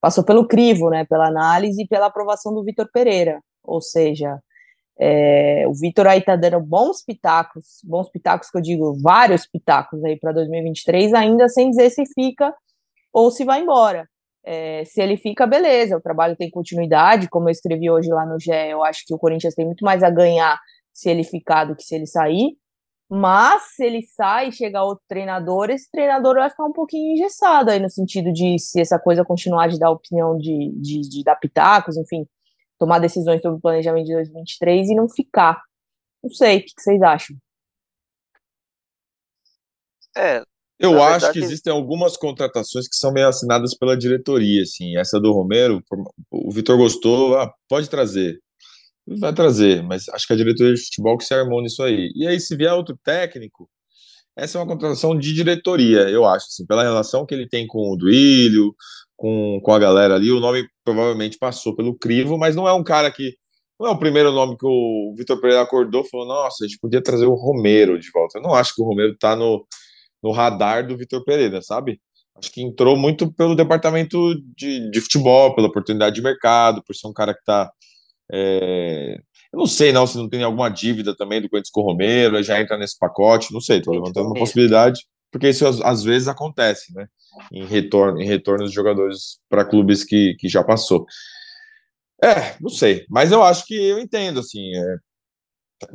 [0.00, 4.38] passou pelo crivo, né, pela análise e pela aprovação do Vitor Pereira, ou seja,
[4.98, 10.04] é, o Vitor aí tá dando bons pitacos, bons pitacos que eu digo, vários pitacos
[10.04, 12.54] aí para 2023, ainda sem dizer se fica
[13.12, 14.06] ou se vai embora.
[14.44, 18.38] É, se ele fica, beleza, o trabalho tem continuidade, como eu escrevi hoje lá no
[18.38, 20.58] GE, eu acho que o Corinthians tem muito mais a ganhar
[20.92, 22.56] se ele ficar do que se ele sair,
[23.08, 27.70] mas se ele sai e chega outro treinador, esse treinador vai ficar um pouquinho engessado
[27.70, 31.36] aí no sentido de se essa coisa continuar de dar opinião de, de, de dar
[31.36, 32.26] pitacos, enfim,
[32.78, 35.62] tomar decisões sobre o planejamento de 2023 e não ficar.
[36.22, 37.36] Não sei, o que vocês acham?
[40.16, 40.42] É,
[40.78, 44.96] eu acho que existem algumas contratações que são meio assinadas pela diretoria, assim.
[44.96, 45.82] Essa do Romero,
[46.30, 48.40] o Vitor gostou, ah, pode trazer
[49.06, 52.10] vai trazer, mas acho que a diretoria de futebol que se armou nisso aí.
[52.14, 53.68] E aí, se vier outro técnico,
[54.36, 57.92] essa é uma contratação de diretoria, eu acho, assim, pela relação que ele tem com
[57.92, 58.74] o Duílio,
[59.16, 62.84] com, com a galera ali, o nome provavelmente passou pelo crivo, mas não é um
[62.84, 63.34] cara que.
[63.78, 66.78] Não é o primeiro nome que o Vitor Pereira acordou e falou: nossa, a gente
[66.80, 68.38] podia trazer o Romero de volta.
[68.38, 69.66] Eu não acho que o Romero tá no,
[70.22, 72.00] no radar do Vitor Pereira, sabe?
[72.36, 77.08] Acho que entrou muito pelo departamento de, de futebol, pela oportunidade de mercado, por ser
[77.08, 77.70] um cara que está
[78.36, 79.14] é,
[79.52, 82.42] eu não sei não se não tem alguma dívida também do Corinthians com o Romero,
[82.42, 86.92] já entra nesse pacote, não sei, estou levantando uma possibilidade, porque isso às, vezes acontece,
[86.92, 87.06] né?
[87.52, 91.06] Em retorno, em retorno de jogadores para clubes que, que já passou.
[92.22, 94.74] É, não sei, mas eu acho que eu entendo, assim.
[94.74, 94.96] É,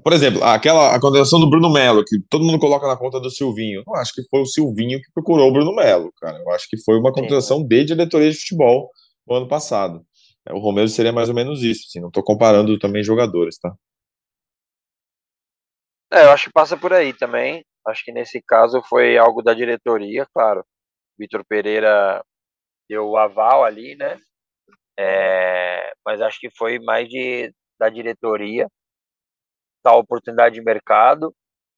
[0.04, 3.30] por exemplo, aquela a contratação do Bruno Melo, que todo mundo coloca na conta do
[3.30, 3.84] Silvinho.
[3.86, 6.38] Eu acho que foi o Silvinho que procurou o Bruno Melo, cara.
[6.38, 8.90] Eu acho que foi uma contratação de diretoria de futebol
[9.28, 10.06] no ano passado.
[10.48, 13.74] É, o Romero seria mais ou menos isso, assim, não estou comparando também jogadores, tá?
[16.12, 17.64] É, eu acho que passa por aí também.
[17.88, 20.66] Acho que nesse caso foi algo da diretoria, claro.
[21.18, 22.24] Vitor Pereira
[22.90, 24.18] deu o aval ali, né?
[25.00, 28.68] É, mas acho que foi mais de, da diretoria,
[29.84, 31.34] tal oportunidade de mercado.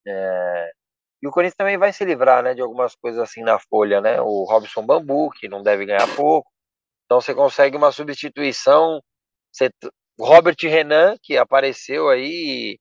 [0.07, 0.71] É,
[1.23, 4.21] e o Corinthians também vai se livrar, né, de algumas coisas assim na folha, né?
[4.21, 6.50] O Robson Bambu, que não deve ganhar pouco
[7.11, 9.03] Então você consegue uma substituição.
[9.51, 9.69] Você,
[10.17, 12.79] Robert Renan, que apareceu aí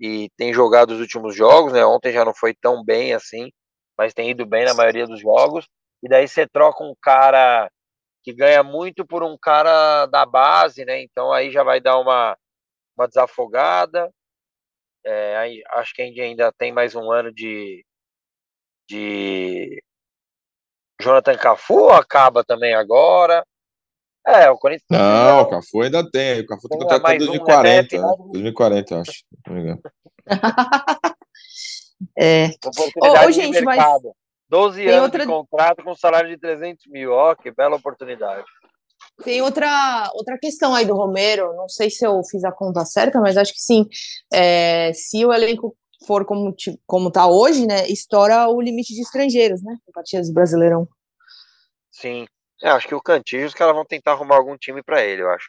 [0.00, 1.84] e, e tem jogado os últimos jogos, né?
[1.84, 3.50] Ontem já não foi tão bem assim,
[3.98, 5.68] mas tem ido bem na maioria dos jogos.
[6.02, 7.70] E daí você troca um cara
[8.24, 11.02] que ganha muito por um cara da base, né?
[11.02, 12.34] Então aí já vai dar uma,
[12.96, 14.10] uma desafogada.
[15.04, 17.84] É, aí, acho que ainda tem mais um ano de,
[18.88, 19.82] de
[20.98, 23.44] Jonathan Cafu acaba também agora.
[24.26, 24.88] É, o Corinthians.
[24.90, 26.40] Não, o Cafu ainda tem.
[26.40, 27.96] O Cafu tem contrato até 2040.
[27.96, 28.16] Um, né?
[28.32, 29.24] 2040, eu acho.
[32.14, 32.50] É.
[32.64, 34.04] Oportunidade ô, ô, gente, mercado.
[34.04, 34.14] Mas...
[34.48, 35.24] 12 anos outra...
[35.24, 37.10] de contrato com salário de 300 mil.
[37.12, 38.44] Ó, que bela oportunidade.
[39.24, 43.20] Tem outra, outra questão aí do Romero, não sei se eu fiz a conta certa,
[43.20, 43.86] mas acho que sim.
[44.32, 45.74] É, se o elenco
[46.06, 46.54] for como,
[46.86, 50.86] como tá hoje, né, estoura o limite de estrangeiros, né, partidas do Brasileirão.
[51.90, 52.26] Sim,
[52.62, 55.30] é, acho que o Cantillo, os caras vão tentar arrumar algum time para ele, eu
[55.30, 55.48] acho.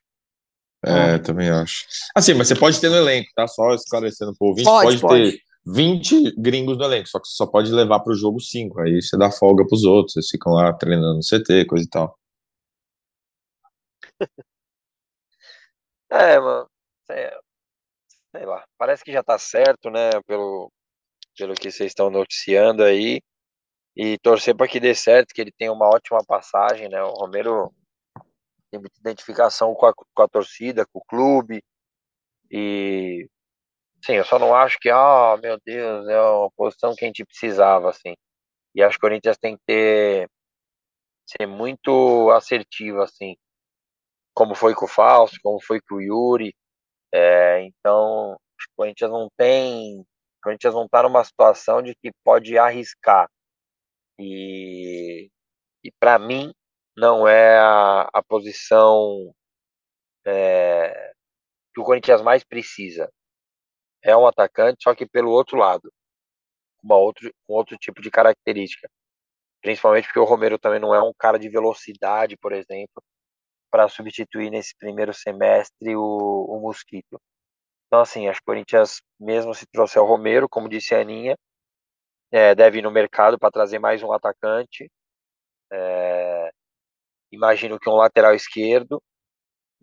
[0.84, 1.86] É, também acho.
[2.16, 3.48] Assim, mas você pode ter no elenco, tá?
[3.48, 5.32] Só esclarecendo pro ouvinte, pode, pode, pode.
[5.32, 8.80] ter 20 gringos no elenco, só que você só pode levar para o jogo 5.
[8.82, 12.18] Aí você dá folga pros outros, eles ficam lá treinando no CT, coisa e tal.
[16.12, 16.70] é, mano.
[17.10, 17.40] É,
[18.36, 20.12] sei lá, parece que já tá certo, né?
[20.26, 20.72] Pelo,
[21.38, 23.20] pelo que vocês estão noticiando aí.
[23.98, 27.02] E torcer para que dê certo, que ele tenha uma ótima passagem, né?
[27.02, 27.74] O Romero
[28.72, 31.64] tem muita identificação com a, com a torcida, com o clube.
[32.52, 33.28] E
[34.06, 37.08] sim, eu só não acho que, ah, oh, meu Deus, é uma posição que a
[37.08, 38.16] gente precisava, assim.
[38.76, 40.30] E acho que o Corinthians tem que ter
[41.26, 43.36] ser muito assertivo, assim,
[44.34, 46.56] como foi com o Fausto, como foi com o Yuri.
[47.14, 48.38] É, então, o
[48.78, 50.02] Corinthians não tem.
[50.02, 50.06] O
[50.44, 53.28] Corinthians não está numa situação de que pode arriscar.
[54.20, 55.30] E,
[55.84, 56.54] e para mim,
[56.96, 59.34] não é a, a posição
[60.26, 61.14] é,
[61.74, 63.12] que o Corinthians mais precisa.
[64.04, 65.92] É um atacante, só que pelo outro lado,
[66.84, 68.90] uma outro, um outro tipo de característica.
[69.62, 73.04] Principalmente porque o Romero também não é um cara de velocidade, por exemplo,
[73.72, 77.20] para substituir nesse primeiro semestre o, o Mosquito.
[77.88, 81.36] Então, assim, acho que o Corinthians, mesmo se trouxer o Romero, como disse a Aninha,
[82.32, 84.90] é, deve ir no mercado para trazer mais um atacante.
[85.72, 86.52] É,
[87.32, 89.02] imagino que um lateral esquerdo,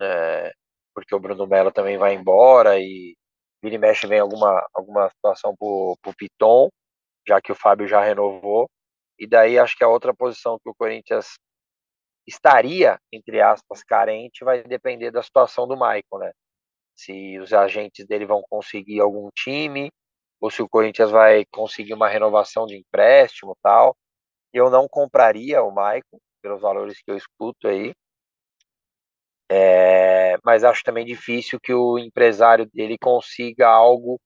[0.01, 0.53] é,
[0.95, 3.17] porque o Bruno Melo também vai embora e
[3.63, 6.69] vira e mexe vem alguma, alguma situação para o Piton,
[7.27, 8.69] já que o Fábio já renovou.
[9.19, 11.39] E daí acho que a outra posição que o Corinthians
[12.27, 16.33] estaria, entre aspas, carente, vai depender da situação do Michael, né?
[16.97, 19.91] Se os agentes dele vão conseguir algum time,
[20.45, 23.97] ou se o Corinthians vai conseguir uma renovação de empréstimo tal.
[24.53, 27.95] Eu não compraria o Michael, pelos valores que eu escuto aí.
[29.51, 34.21] É, mas acho também difícil que o empresário dele consiga algo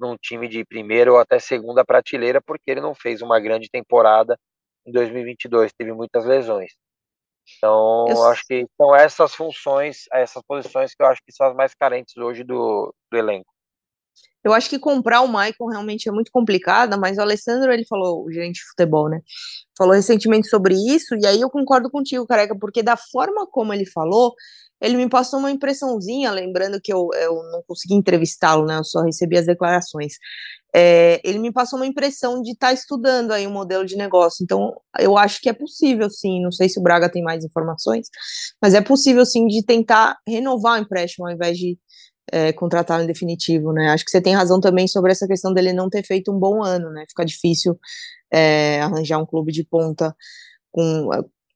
[0.00, 4.38] num time de primeira ou até segunda prateleira, porque ele não fez uma grande temporada
[4.86, 6.72] em 2022, teve muitas lesões.
[7.58, 8.24] Então, eu...
[8.24, 12.16] acho que são essas funções, essas posições que eu acho que são as mais carentes
[12.16, 13.57] hoje do, do elenco.
[14.44, 18.24] Eu acho que comprar o Maicon realmente é muito complicada, mas o Alessandro, ele falou,
[18.24, 19.20] o gerente de futebol, né?
[19.76, 23.84] Falou recentemente sobre isso, e aí eu concordo contigo, careca, porque da forma como ele
[23.84, 24.34] falou,
[24.80, 28.78] ele me passou uma impressãozinha, lembrando que eu, eu não consegui entrevistá-lo, né?
[28.78, 30.14] Eu só recebi as declarações.
[30.74, 34.44] É, ele me passou uma impressão de estar tá estudando aí um modelo de negócio.
[34.44, 36.40] Então, eu acho que é possível, sim.
[36.40, 38.08] Não sei se o Braga tem mais informações,
[38.62, 41.76] mas é possível, sim, de tentar renovar o empréstimo ao invés de
[42.32, 43.90] é, contratar em definitivo, né?
[43.90, 46.62] Acho que você tem razão também sobre essa questão dele não ter feito um bom
[46.62, 47.04] ano, né?
[47.08, 47.78] Fica difícil
[48.32, 50.14] é, arranjar um clube de ponta
[50.70, 51.08] com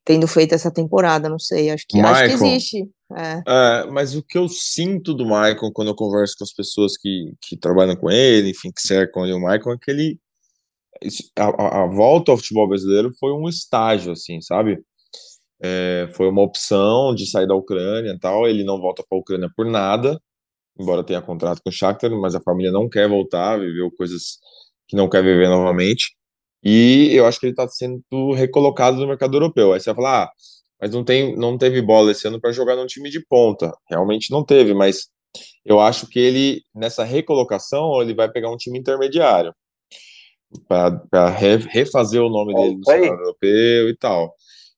[0.05, 1.69] tendo feito essa temporada, não sei.
[1.69, 2.89] Acho que, Michael, acho que existe.
[3.15, 3.43] É.
[3.47, 3.85] é.
[3.91, 7.57] mas o que eu sinto do Michael quando eu converso com as pessoas que, que
[7.57, 10.19] trabalham com ele, enfim, que cercam ele, o Michael, é que ele.
[11.37, 14.79] A, a, volta ao futebol brasileiro foi um estágio, assim, sabe?
[15.61, 18.47] É, foi uma opção de sair da Ucrânia e tal.
[18.47, 20.19] Ele não volta para a Ucrânia por nada,
[20.79, 24.37] embora tenha contrato com o Shakhtar, mas a família não quer voltar, viveu coisas
[24.87, 26.15] que não quer viver novamente.
[26.63, 29.73] E eu acho que ele está sendo recolocado no mercado europeu.
[29.73, 30.31] Aí você vai falar, ah,
[30.79, 33.71] mas não, tem, não teve bola esse ano para jogar num time de ponta.
[33.89, 35.07] Realmente não teve, mas
[35.65, 39.53] eu acho que ele, nessa recolocação, ele vai pegar um time intermediário
[40.67, 44.33] para refazer o nome dele no cenário europeu e tal.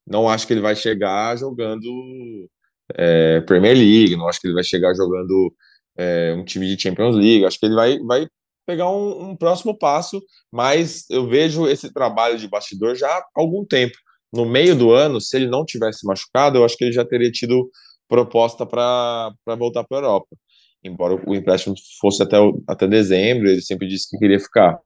[0.07, 2.49] Não acho que ele vai chegar jogando
[2.93, 5.53] é, Premier League, não acho que ele vai chegar jogando
[5.97, 7.45] é, um time de Champions League.
[7.45, 8.27] Acho que ele vai, vai
[8.65, 13.65] pegar um, um próximo passo, mas eu vejo esse trabalho de bastidor já há algum
[13.65, 13.95] tempo
[14.35, 17.31] no meio do ano, se ele não tivesse machucado, eu acho que ele já teria
[17.31, 17.69] tido
[18.07, 20.35] proposta para voltar para a Europa.
[20.83, 24.77] Embora o empréstimo fosse até, até dezembro, ele sempre disse que queria ficar.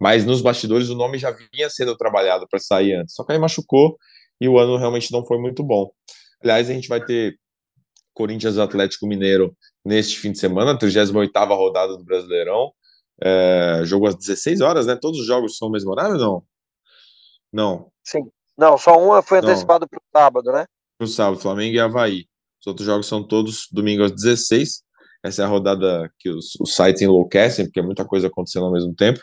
[0.00, 3.14] Mas nos bastidores o nome já vinha sendo trabalhado para sair antes.
[3.14, 3.96] Só que aí machucou
[4.40, 5.90] e o ano realmente não foi muito bom.
[6.42, 7.36] Aliás, a gente vai ter
[8.12, 12.72] Corinthians Atlético Mineiro neste fim de semana, 38 rodada do Brasileirão.
[13.20, 14.96] É, jogo às 16 horas, né?
[14.96, 16.42] Todos os jogos são no mesmo horário ou não?
[17.52, 17.92] Não.
[18.02, 18.22] Sim.
[18.56, 20.66] Não, só uma foi antecipado para o sábado, né?
[20.98, 22.26] Para o sábado, Flamengo e Havaí.
[22.60, 24.82] Os outros jogos são todos domingo às 16.
[25.24, 28.72] Essa é a rodada que os, os sites enlouquecem, porque é muita coisa acontecendo ao
[28.72, 29.20] mesmo tempo.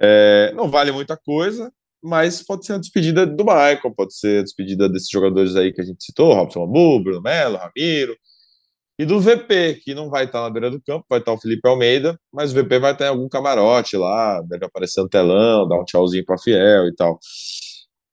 [0.00, 4.42] É, não vale muita coisa, mas pode ser a despedida do Michael, pode ser a
[4.42, 8.16] despedida desses jogadores aí que a gente citou, Robson Abu, Bruno Melo, Ramiro,
[8.98, 11.68] e do VP, que não vai estar na beira do campo, vai estar o Felipe
[11.68, 15.80] Almeida, mas o VP vai estar em algum camarote lá, deve aparecer no telão, dar
[15.80, 17.18] um tchauzinho para Fiel e tal.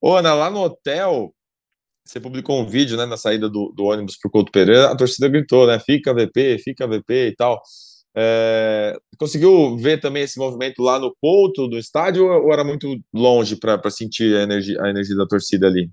[0.01, 1.31] Ô, Ana, lá no hotel,
[2.05, 5.27] você publicou um vídeo, né, na saída do, do ônibus pro Couto Pereira, a torcida
[5.29, 7.61] gritou, né, fica VP, fica VP e tal.
[8.15, 13.55] É, conseguiu ver também esse movimento lá no Couto do estádio ou era muito longe
[13.55, 15.89] para sentir a energia, a energia da torcida ali?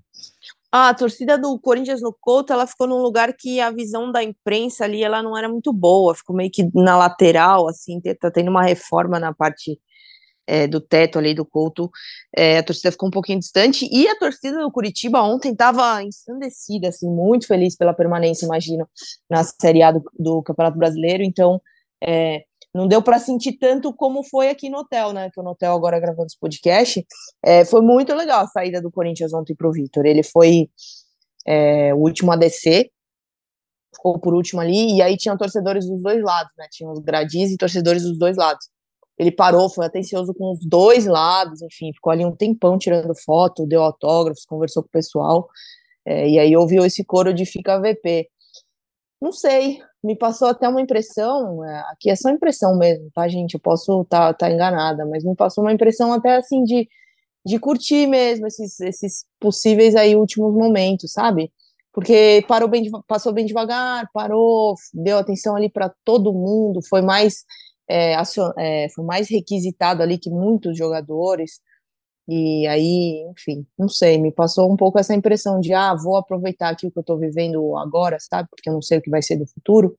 [0.71, 4.85] A torcida do Corinthians no Couto, ela ficou num lugar que a visão da imprensa
[4.85, 8.63] ali, ela não era muito boa, ficou meio que na lateral, assim, tá tendo uma
[8.63, 9.79] reforma na parte
[10.45, 11.89] é, do teto ali do Couto,
[12.35, 16.89] é, a torcida ficou um pouquinho distante, e a torcida do Curitiba ontem estava ensandecida,
[16.89, 18.87] assim, muito feliz pela permanência, imagino,
[19.29, 21.61] na Série A do, do Campeonato Brasileiro, então,
[22.03, 25.29] é, não deu para sentir tanto como foi aqui no hotel, né?
[25.33, 27.05] Que no hotel agora gravando esse podcast.
[27.43, 30.05] É, foi muito legal a saída do Corinthians ontem para o Vitor.
[30.05, 30.69] Ele foi
[31.45, 32.91] é, o último a descer,
[33.93, 36.67] ficou por último ali, e aí tinham torcedores dos dois lados, né?
[36.71, 38.67] Tinha os gradis e torcedores dos dois lados.
[39.17, 43.65] Ele parou, foi atencioso com os dois lados, enfim, ficou ali um tempão tirando foto,
[43.67, 45.49] deu autógrafos, conversou com o pessoal,
[46.05, 48.29] é, e aí ouviu esse coro de fica VP.
[49.21, 53.53] Não sei, me passou até uma impressão, é, aqui é só impressão mesmo, tá, gente?
[53.55, 56.87] Eu posso estar tá, tá enganada, mas me passou uma impressão até assim de,
[57.45, 61.51] de curtir mesmo esses, esses possíveis aí últimos momentos, sabe?
[61.91, 67.43] Porque parou bem, passou bem devagar, parou, deu atenção ali para todo mundo, foi mais,
[67.89, 71.59] é, acion, é, foi mais requisitado ali que muitos jogadores.
[72.31, 76.69] E aí, enfim, não sei, me passou um pouco essa impressão de, ah, vou aproveitar
[76.69, 78.47] aqui o que eu estou vivendo agora, sabe?
[78.51, 79.97] Porque eu não sei o que vai ser do futuro.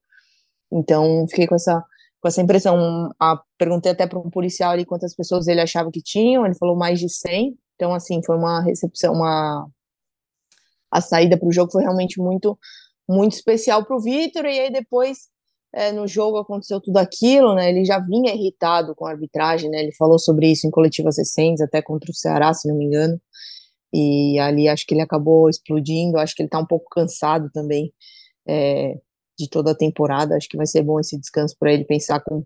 [0.71, 1.83] Então, fiquei com essa,
[2.21, 3.11] com essa impressão.
[3.19, 6.77] Ah, perguntei até para um policial ali quantas pessoas ele achava que tinham, ele falou
[6.77, 7.53] mais de 100.
[7.75, 9.67] Então, assim, foi uma recepção, uma.
[10.89, 12.57] A saída para o jogo foi realmente muito,
[13.09, 15.30] muito especial para o Vitor, e aí depois
[15.73, 17.69] é, no jogo aconteceu tudo aquilo, né?
[17.69, 19.79] Ele já vinha irritado com a arbitragem, né?
[19.81, 23.19] Ele falou sobre isso em coletivas recentes, até contra o Ceará, se não me engano.
[23.93, 26.17] E ali acho que ele acabou explodindo.
[26.17, 27.93] Acho que ele tá um pouco cansado também
[28.47, 28.95] é,
[29.37, 30.35] de toda a temporada.
[30.35, 32.45] Acho que vai ser bom esse descanso para ele pensar com,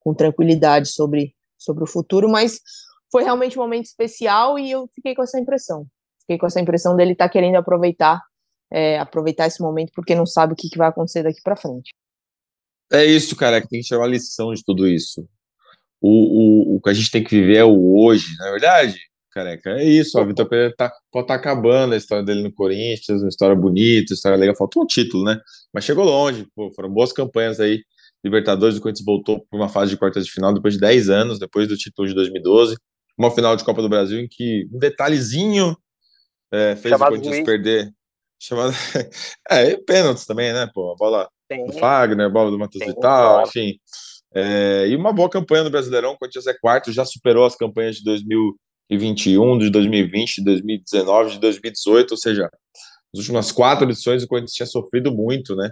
[0.00, 2.28] com tranquilidade sobre, sobre o futuro.
[2.28, 2.60] Mas
[3.10, 5.86] foi realmente um momento especial e eu fiquei com essa impressão.
[6.20, 8.22] Fiquei com essa impressão dele estar tá querendo aproveitar
[8.70, 11.94] é, aproveitar esse momento porque não sabe o que, que vai acontecer daqui para frente.
[12.90, 15.28] É isso, cara, que tem que tirar uma lição de tudo isso.
[16.00, 18.98] O, o, o que a gente tem que viver é o hoje, na é verdade,
[19.30, 19.70] careca.
[19.70, 23.20] É isso, a Vitor Pereira tá, pode estar tá acabando a história dele no Corinthians,
[23.20, 24.56] uma história bonita, uma história legal.
[24.56, 25.38] Faltou um título, né?
[25.72, 27.82] Mas chegou longe, pô, foram boas campanhas aí.
[28.24, 31.38] Libertadores, o Corinthians voltou para uma fase de quartas de final depois de 10 anos,
[31.38, 32.76] depois do título de 2012.
[33.16, 35.76] Uma final de Copa do Brasil em que um detalhezinho
[36.52, 37.92] é, fez Chamado o Corinthians perder.
[38.40, 38.72] Chamado.
[39.50, 40.68] é, e pênaltis também, né?
[40.72, 41.66] Pô, a bola Sim.
[41.66, 43.78] do Fagner, bola do Matheus Vital, enfim.
[44.34, 47.96] É, e uma boa campanha no Brasileirão, o Corinthians é quarto, já superou as campanhas
[47.96, 52.42] de 2021, de 2020, de 2019, de 2018, ou seja,
[53.12, 55.70] nas últimas quatro edições o Corinthians tinha sofrido muito, né?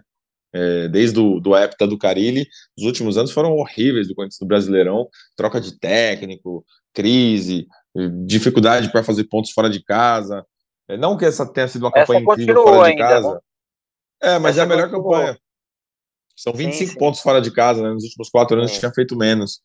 [0.54, 2.46] É, desde o do Epta do Carilli,
[2.78, 7.66] os últimos anos foram horríveis do Corinthians no Brasileirão, troca de técnico, crise,
[8.24, 10.44] dificuldade para fazer pontos fora de casa.
[10.88, 13.34] É, não que essa tenha sido uma campanha incrível fora de casa.
[13.34, 13.40] Né?
[14.22, 15.12] É, mas essa é a melhor continuou.
[15.12, 15.38] campanha.
[16.37, 16.99] São 25 sim, sim.
[16.99, 17.90] pontos fora de casa, né?
[17.92, 18.79] Nos últimos quatro anos é.
[18.79, 19.61] tinha feito menos.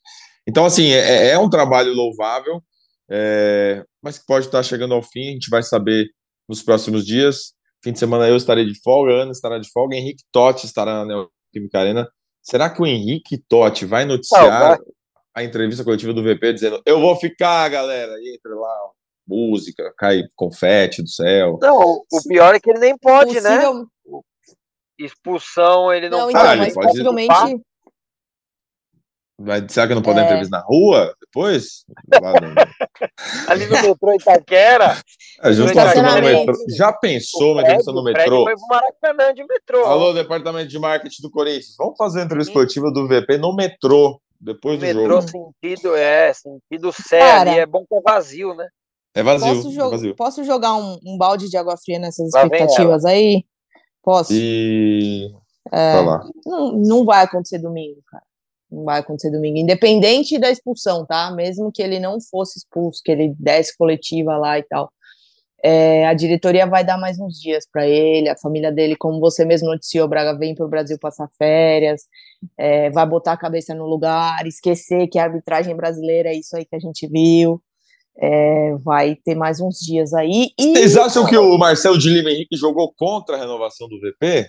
[0.47, 2.63] Então, assim, é, é um trabalho louvável,
[3.09, 5.29] é, mas que pode estar chegando ao fim.
[5.29, 6.07] A gente vai saber
[6.47, 7.53] nos próximos dias.
[7.83, 11.05] Fim de semana eu estarei de folga, Ana estará de folga, Henrique Totti estará na
[11.05, 12.07] Neoquímica Arena.
[12.41, 14.85] Será que o Henrique Totti vai noticiar Não,
[15.35, 18.13] a entrevista coletiva do VP dizendo eu vou ficar, galera?
[18.19, 18.77] E entra lá,
[19.27, 21.57] música, cai confete do céu.
[21.61, 23.49] Não, o pior é que ele nem pode, né?
[23.49, 23.73] Possível...
[23.73, 23.85] né?
[25.05, 26.87] Expulsão, ele não, não então, mas pode...
[26.87, 27.61] possivelmente.
[29.43, 30.21] Vai, será que não pode é...
[30.21, 31.83] dar entrevista na rua depois?
[33.49, 34.97] Ali no metrô Itaquera?
[35.41, 35.49] É,
[36.21, 36.53] metrô.
[36.69, 38.43] Já pensou uma entrevista no metrô?
[38.43, 39.85] Foi pro Maracanã de metrô.
[39.85, 41.75] Alô, departamento de marketing do Corinthians.
[41.77, 45.53] Vamos fazer uma entrevista coletiva do VP no metrô, depois do metrô, jogo.
[45.61, 47.53] sentido, é, sentido sério.
[47.53, 48.67] É bom que é vazio, né?
[49.13, 49.55] É vazio.
[49.55, 50.15] Posso, é vazio.
[50.15, 53.43] posso jogar um, um, balde de água fria nessas Lá expectativas aí?
[54.03, 54.33] Posso?
[54.33, 55.31] E.
[55.71, 56.29] É, Vai lá.
[56.45, 58.23] não, não vai acontecer domingo, cara.
[58.69, 59.57] Não vai acontecer domingo.
[59.57, 61.31] Independente da expulsão, tá?
[61.31, 64.91] Mesmo que ele não fosse expulso, que ele desse coletiva lá e tal.
[65.63, 69.45] É, a diretoria vai dar mais uns dias para ele, a família dele, como você
[69.45, 72.07] mesmo noticiou, Braga vem para o Brasil passar férias,
[72.57, 76.65] é, vai botar a cabeça no lugar, esquecer que a arbitragem brasileira é isso aí
[76.65, 77.61] que a gente viu.
[78.23, 80.51] É, vai ter mais uns dias aí.
[80.59, 80.73] E...
[80.73, 84.47] Vocês acham que o Marcelo de Lima Henrique jogou contra a renovação do VP?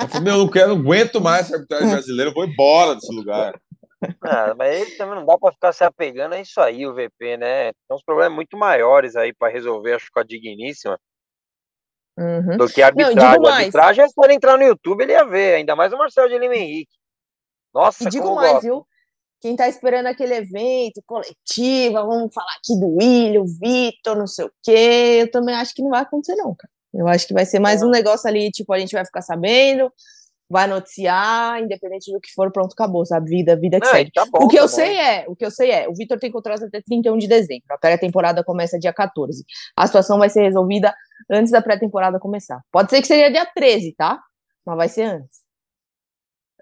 [0.00, 2.94] Eu falei, meu, eu não quero, não aguento mais essa arbitragem brasileira, eu vou embora
[2.94, 3.60] desse lugar.
[4.22, 7.36] Ah, mas ele também não dá para ficar se apegando a isso aí, o VP,
[7.36, 7.72] né?
[7.72, 10.96] Tem uns problemas muito maiores aí para resolver, acho que a digníssima.
[12.16, 12.56] Uhum.
[12.56, 13.46] Do que a arbitragem.
[13.46, 16.28] a arbitragem é se ele entrar no YouTube, ele ia ver, ainda mais o Marcelo
[16.28, 16.96] de Lima Henrique.
[17.74, 18.86] Nossa, e digo mais, viu?
[19.40, 24.52] Quem tá esperando aquele evento, coletiva, vamos falar aqui do William, Vitor, não sei o
[24.62, 26.70] quê, eu também acho que não vai acontecer, não, cara.
[26.92, 29.92] Eu acho que vai ser mais um negócio ali, tipo, a gente vai ficar sabendo,
[30.50, 33.28] vai noticiar, independente do que for, pronto, acabou, sabe?
[33.30, 34.10] Vida, vida que Não, segue.
[34.12, 34.74] tá bom, o que tá eu bom.
[34.74, 37.66] sei é, o que eu sei é, o Vitor tem contrato até 31 de dezembro.
[37.70, 39.44] A pré-temporada começa dia 14.
[39.76, 40.94] A situação vai ser resolvida
[41.30, 42.60] antes da pré-temporada começar.
[42.72, 44.18] Pode ser que seja dia 13, tá?
[44.64, 45.40] Mas vai ser antes.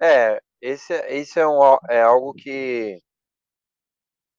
[0.03, 3.01] É, esse, esse é, um, é algo que,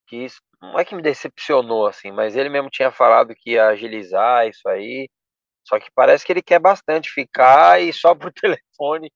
[0.06, 3.68] que isso, não é que me decepcionou, assim, mas ele mesmo tinha falado que ia
[3.68, 5.08] agilizar isso aí,
[5.66, 9.10] só que parece que ele quer bastante ficar e só por telefone,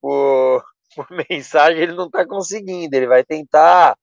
[0.00, 0.64] por,
[0.96, 3.96] por mensagem, ele não tá conseguindo, ele vai tentar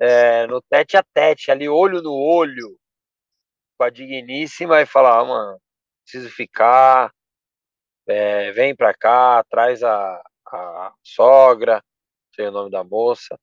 [0.00, 2.78] é, no tete a tete, ali olho no olho,
[3.78, 5.60] com a digníssima e falar, ah, mano,
[6.04, 7.12] preciso ficar,
[8.08, 10.22] é, vem pra cá, traz a,
[10.54, 11.82] a sogra,
[12.34, 13.38] sei o nome da moça.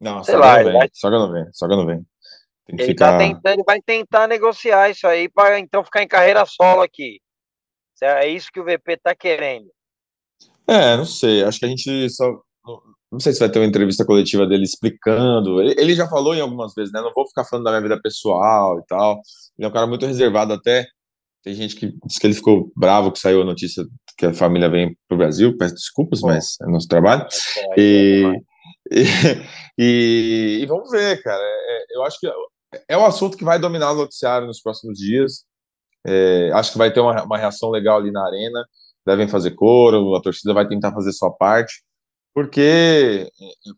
[0.00, 1.52] Não, Sei lá, não vai- Sogra não vem.
[1.52, 2.06] Sogra não vem.
[2.66, 3.12] Tem que Ele ficar.
[3.12, 7.20] tá tentando, ele vai tentar negociar isso aí para então ficar em carreira solo aqui.
[8.00, 9.68] É isso que o VP tá querendo.
[10.68, 11.42] É, não sei.
[11.42, 12.24] Acho que a gente só.
[13.10, 15.60] não- sei se vai ter uma entrevista coletiva dele explicando.
[15.62, 17.00] Ele ele já falou em algumas vezes, né?
[17.00, 19.14] Não vou ficar falando da minha vida pessoal e tal.
[19.58, 20.86] Ele é um cara muito reservado até.
[21.48, 23.82] Tem gente que diz que ele ficou bravo que saiu a notícia
[24.18, 25.56] que a família vem pro Brasil.
[25.56, 26.26] Peço desculpas, Bom.
[26.28, 27.26] mas é nosso trabalho.
[27.56, 28.22] É, E,
[28.92, 31.42] e, e- e vamos ver, cara.
[31.42, 32.30] É- eu acho que
[32.86, 35.44] é um assunto que vai dominar o noticiário nos próximos dias.
[36.06, 38.62] É, acho que vai ter uma, uma reação legal ali na arena.
[39.06, 41.82] Devem fazer coro, a torcida vai tentar fazer sua parte,
[42.34, 43.26] porque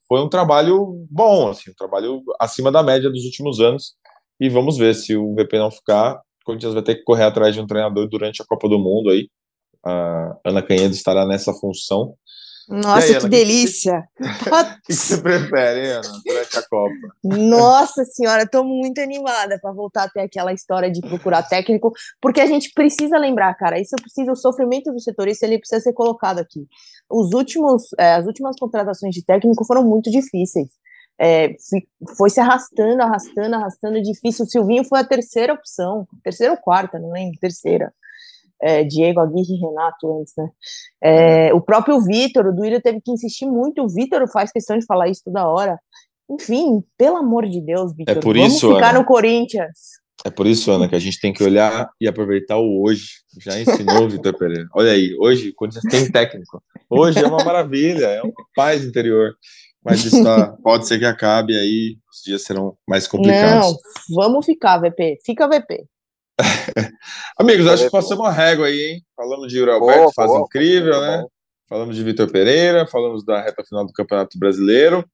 [0.09, 3.95] foi um trabalho bom, assim, um trabalho acima da média dos últimos anos.
[4.41, 6.21] E vamos ver se o VP não ficar.
[6.43, 9.11] O Corinthians vai ter que correr atrás de um treinador durante a Copa do Mundo
[9.11, 9.29] aí.
[9.85, 12.15] A Ana Canhedo estará nessa função.
[12.69, 14.05] Nossa, aí, Ana, que que- delícia!
[14.21, 14.23] O
[14.87, 16.95] que você prefere, Ana, durante a Copa?
[17.25, 22.41] Nossa senhora, estou muito animada para voltar a ter aquela história de procurar técnico, porque
[22.41, 26.39] a gente precisa lembrar, cara, isso precisa, o sofrimento do setorista, ele precisa ser colocado
[26.39, 26.69] aqui.
[27.11, 30.69] Os últimos, é, as últimas contratações de técnico foram muito difíceis.
[31.21, 31.55] É,
[32.17, 34.47] foi se arrastando, arrastando, arrastando, difícil.
[34.47, 37.93] O Silvinho foi a terceira opção, terceira ou quarta, não lembro, terceira.
[38.63, 40.49] É, Diego Aguirre e Renato antes, né?
[41.03, 44.85] É, o próprio Vitor, o Duílio teve que insistir muito, o Vitor faz questão de
[44.85, 45.79] falar isso toda hora.
[46.31, 49.01] Enfim, pelo amor de Deus, Vitor, É por vamos isso, ficar Ana.
[49.01, 50.01] no Corinthians.
[50.25, 53.07] É por isso, Ana, que a gente tem que olhar e aproveitar o hoje.
[53.39, 54.69] Já ensinou o Vitor Pereira.
[54.75, 56.63] Olha aí, hoje o Corinthians tem técnico.
[56.91, 59.35] Hoje é uma maravilha, é uma paz interior.
[59.85, 63.73] Mas isso tá- pode ser que acabe aí, os dias serão mais complicados.
[63.73, 63.77] Não,
[64.17, 65.19] vamos ficar, VP.
[65.25, 65.87] Fica, VP.
[67.39, 68.03] Amigos, acho que Boa.
[68.03, 69.03] passamos uma régua aí, hein?
[69.17, 71.25] Falamos de Yuri Alberto, Boa, fase boa, incrível, muito né?
[71.69, 75.05] Falamos de Vitor Pereira, falamos da reta final do Campeonato Brasileiro.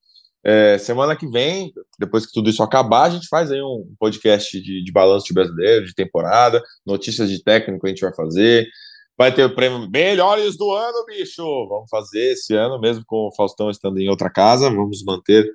[0.43, 4.61] É, semana que vem, depois que tudo isso acabar, a gente faz aí um podcast
[4.61, 8.67] de, de balanço de brasileiro, de temporada, notícias de técnico a gente vai fazer.
[9.19, 11.43] Vai ter o prêmio Melhores do Ano, bicho!
[11.69, 15.51] Vamos fazer esse ano, mesmo com o Faustão estando em outra casa, vamos manter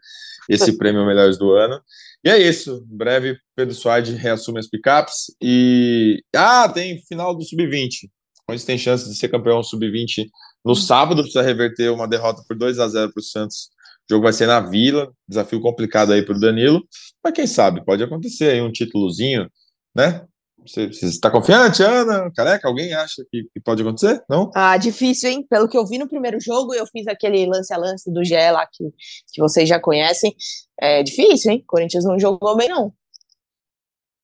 [0.50, 1.80] esse prêmio Melhores do Ano.
[2.24, 2.86] E é isso.
[2.92, 5.26] Em breve, Pedro Suaide reassume as picapes.
[5.42, 6.24] E.
[6.36, 8.06] Ah, tem final do Sub-20.
[8.06, 10.28] O Corinthians tem chance de ser campeão Sub-20
[10.64, 13.70] no sábado, precisa reverter uma derrota por 2 a 0 para o Santos.
[14.10, 16.84] O jogo vai ser na Vila, desafio complicado aí para o Danilo,
[17.24, 19.50] mas quem sabe, pode acontecer aí um títulozinho,
[19.96, 20.26] né?
[20.66, 22.32] Você, você está confiante, Ana?
[22.36, 22.68] Careca?
[22.68, 24.24] Alguém acha que, que pode acontecer?
[24.30, 24.52] Não?
[24.54, 25.46] Ah, difícil, hein?
[25.50, 28.36] Pelo que eu vi no primeiro jogo, eu fiz aquele lance a lance do GE
[28.52, 28.92] lá que,
[29.34, 30.36] que vocês já conhecem.
[30.80, 31.64] É difícil, hein?
[31.66, 32.94] Corinthians não jogou bem, não.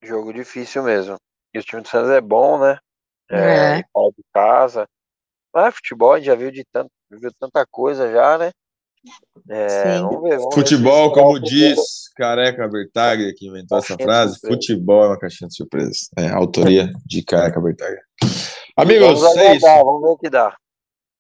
[0.04, 1.16] Jogo difícil mesmo.
[1.54, 2.78] E o time do Santos é bom, né?
[3.32, 3.82] É, é.
[3.82, 4.88] de casa.
[5.54, 8.52] Mas futebol a gente já viu de tanto, viu tanta coisa já, né?
[9.50, 11.80] É, vamos ver, vamos futebol, ver como diz
[12.16, 16.00] Careca Bertaglia, que inventou essa frase, futebol é uma caixinha de surpresa.
[16.18, 18.02] É, autoria de Careca Bertaglia.
[18.76, 19.66] Amigos, vamos é isso.
[19.66, 20.56] Vamos ver o que dá.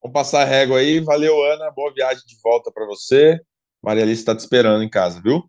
[0.01, 0.99] Vamos passar a régua aí.
[0.99, 1.71] Valeu, Ana.
[1.71, 3.39] Boa viagem de volta para você.
[3.81, 5.43] Maria Alice está te esperando em casa, viu?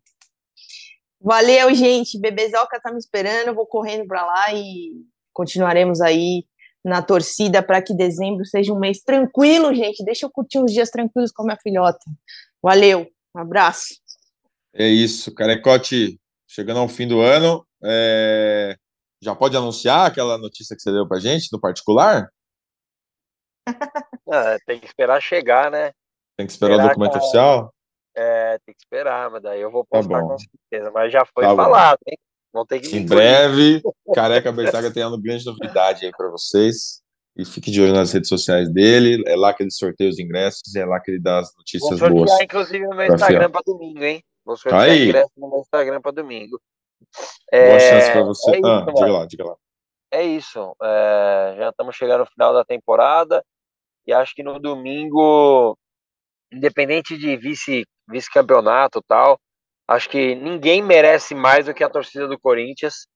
[1.20, 2.18] Valeu, gente.
[2.18, 3.48] Bebezoca tá me esperando.
[3.48, 4.92] Eu vou correndo para lá e
[5.32, 6.44] continuaremos aí
[6.84, 10.04] na torcida para que dezembro seja um mês tranquilo, gente.
[10.04, 12.04] Deixa eu curtir uns dias tranquilos com a minha filhota.
[12.62, 13.94] Valeu, um abraço.
[14.72, 18.76] É isso, Carecote, chegando ao fim do ano, é...
[19.20, 22.28] já pode anunciar aquela notícia que você deu para gente no particular?
[24.30, 25.92] É, tem que esperar chegar, né?
[26.36, 27.74] Tem que esperar, esperar o documento oficial?
[28.14, 30.90] É, tem que esperar, mas daí eu vou tá postar tá com certeza.
[30.92, 32.18] Mas já foi tá falado, hein?
[32.52, 33.82] Vão ter que em breve,
[34.14, 37.02] Careca Bertaga tem uma grande novidade aí para vocês.
[37.36, 39.22] E fique de olho nas redes sociais dele.
[39.26, 42.00] É lá que ele sorteia os ingressos e é lá que ele dá as notícias
[42.00, 42.40] Vou boas.
[42.40, 44.24] inclusive, no meu Instagram para domingo, hein?
[44.44, 45.04] Vou sortear aí.
[45.04, 46.60] ingresso no meu Instagram para domingo.
[47.52, 48.50] É, Boa chance para você.
[48.56, 49.56] É ah, diga lá, diga lá.
[50.10, 50.74] É isso.
[50.82, 53.44] É, já estamos chegando no final da temporada.
[54.04, 55.78] E acho que no domingo,
[56.50, 59.38] independente de vice, vice-campeonato e tal,
[59.88, 63.06] Acho que ninguém merece mais do que a torcida do Corinthians.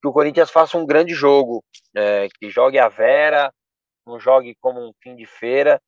[0.00, 1.62] Que o Corinthians faça um grande jogo,
[1.94, 3.52] é, que jogue a Vera,
[4.06, 5.80] não jogue como um fim de feira.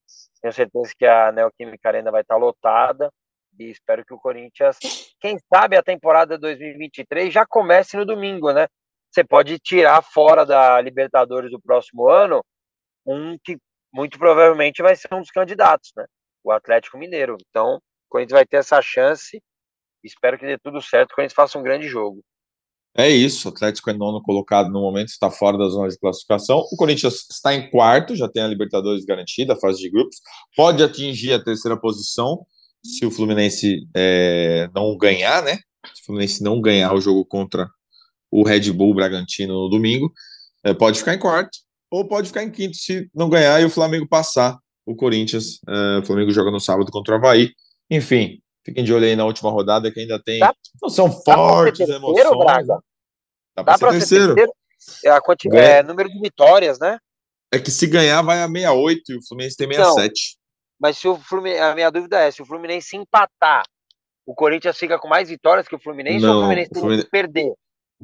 [0.42, 3.10] Tenho certeza que a Neoquímica Arena vai estar lotada
[3.58, 4.78] e espero que o Corinthians,
[5.20, 8.68] quem sabe a temporada 2023 já comece no domingo, né?
[9.10, 12.44] Você pode tirar fora da Libertadores do próximo ano
[13.06, 13.56] um que
[13.92, 16.04] muito provavelmente vai ser um dos candidatos, né?
[16.44, 17.36] O Atlético Mineiro.
[17.48, 19.40] Então, o Corinthians vai ter essa chance
[20.02, 22.22] Espero que dê tudo certo, que a gente faça um grande jogo.
[22.96, 26.58] É isso, o Atlético é nono colocado no momento, está fora da zona de classificação.
[26.72, 30.16] O Corinthians está em quarto, já tem a Libertadores garantida, a fase de grupos.
[30.56, 32.44] Pode atingir a terceira posição
[32.82, 35.58] se o Fluminense é, não ganhar, né?
[35.94, 37.68] Se o Fluminense não ganhar o jogo contra
[38.30, 40.12] o Red Bull Bragantino no domingo,
[40.64, 41.56] é, pode ficar em quarto
[41.90, 45.60] ou pode ficar em quinto se não ganhar e o Flamengo passar o Corinthians.
[45.68, 47.52] É, o Flamengo joga no sábado contra o Havaí.
[47.90, 50.40] Enfim, Fiquem de olho aí na última rodada que ainda tem.
[50.40, 52.38] Dá, não são fortes terceiro, emoções.
[52.38, 52.78] Braga?
[53.56, 54.26] Dá pra, Dá ser, pra terceiro.
[54.26, 54.52] ser terceiro.
[55.06, 55.48] É, a quanti...
[55.56, 56.98] é, número de vitórias, né?
[57.50, 60.04] É que se ganhar vai a 68 e o Fluminense tem 67.
[60.04, 60.08] Não,
[60.78, 63.64] mas se o Fluminense, a minha dúvida é, se o Fluminense empatar,
[64.26, 67.06] o Corinthians fica com mais vitórias que o Fluminense não, ou o Fluminense tem Fluminense...
[67.06, 67.54] que perder?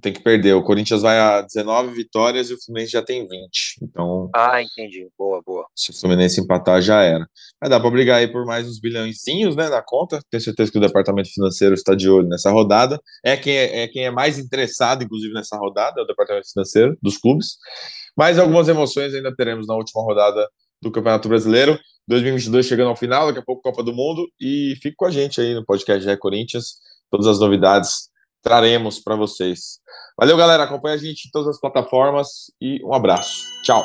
[0.00, 0.54] Tem que perder.
[0.54, 3.78] O Corinthians vai a 19 vitórias e o Fluminense já tem 20.
[3.82, 4.28] Então.
[4.34, 5.08] Ah, entendi.
[5.16, 5.66] Boa, boa.
[5.74, 7.26] Se o Fluminense empatar, já era.
[7.60, 10.20] Mas dá para brigar aí por mais uns bilhõezinhos, né, na conta.
[10.30, 13.00] Tenho certeza que o departamento financeiro está de olho nessa rodada.
[13.24, 16.96] É quem é, é quem é mais interessado, inclusive, nessa rodada, é o departamento financeiro
[17.00, 17.56] dos clubes.
[18.16, 20.48] Mas algumas emoções ainda teremos na última rodada
[20.82, 21.78] do Campeonato Brasileiro.
[22.06, 24.26] 2022 chegando ao final, daqui a pouco Copa do Mundo.
[24.40, 26.74] E fique com a gente aí no podcast Gé Corinthians.
[27.10, 28.08] Todas as novidades
[28.44, 29.80] traremos para vocês.
[30.16, 30.62] Valeu, galera.
[30.62, 33.42] Acompanhe a gente em todas as plataformas e um abraço.
[33.64, 33.82] Tchau.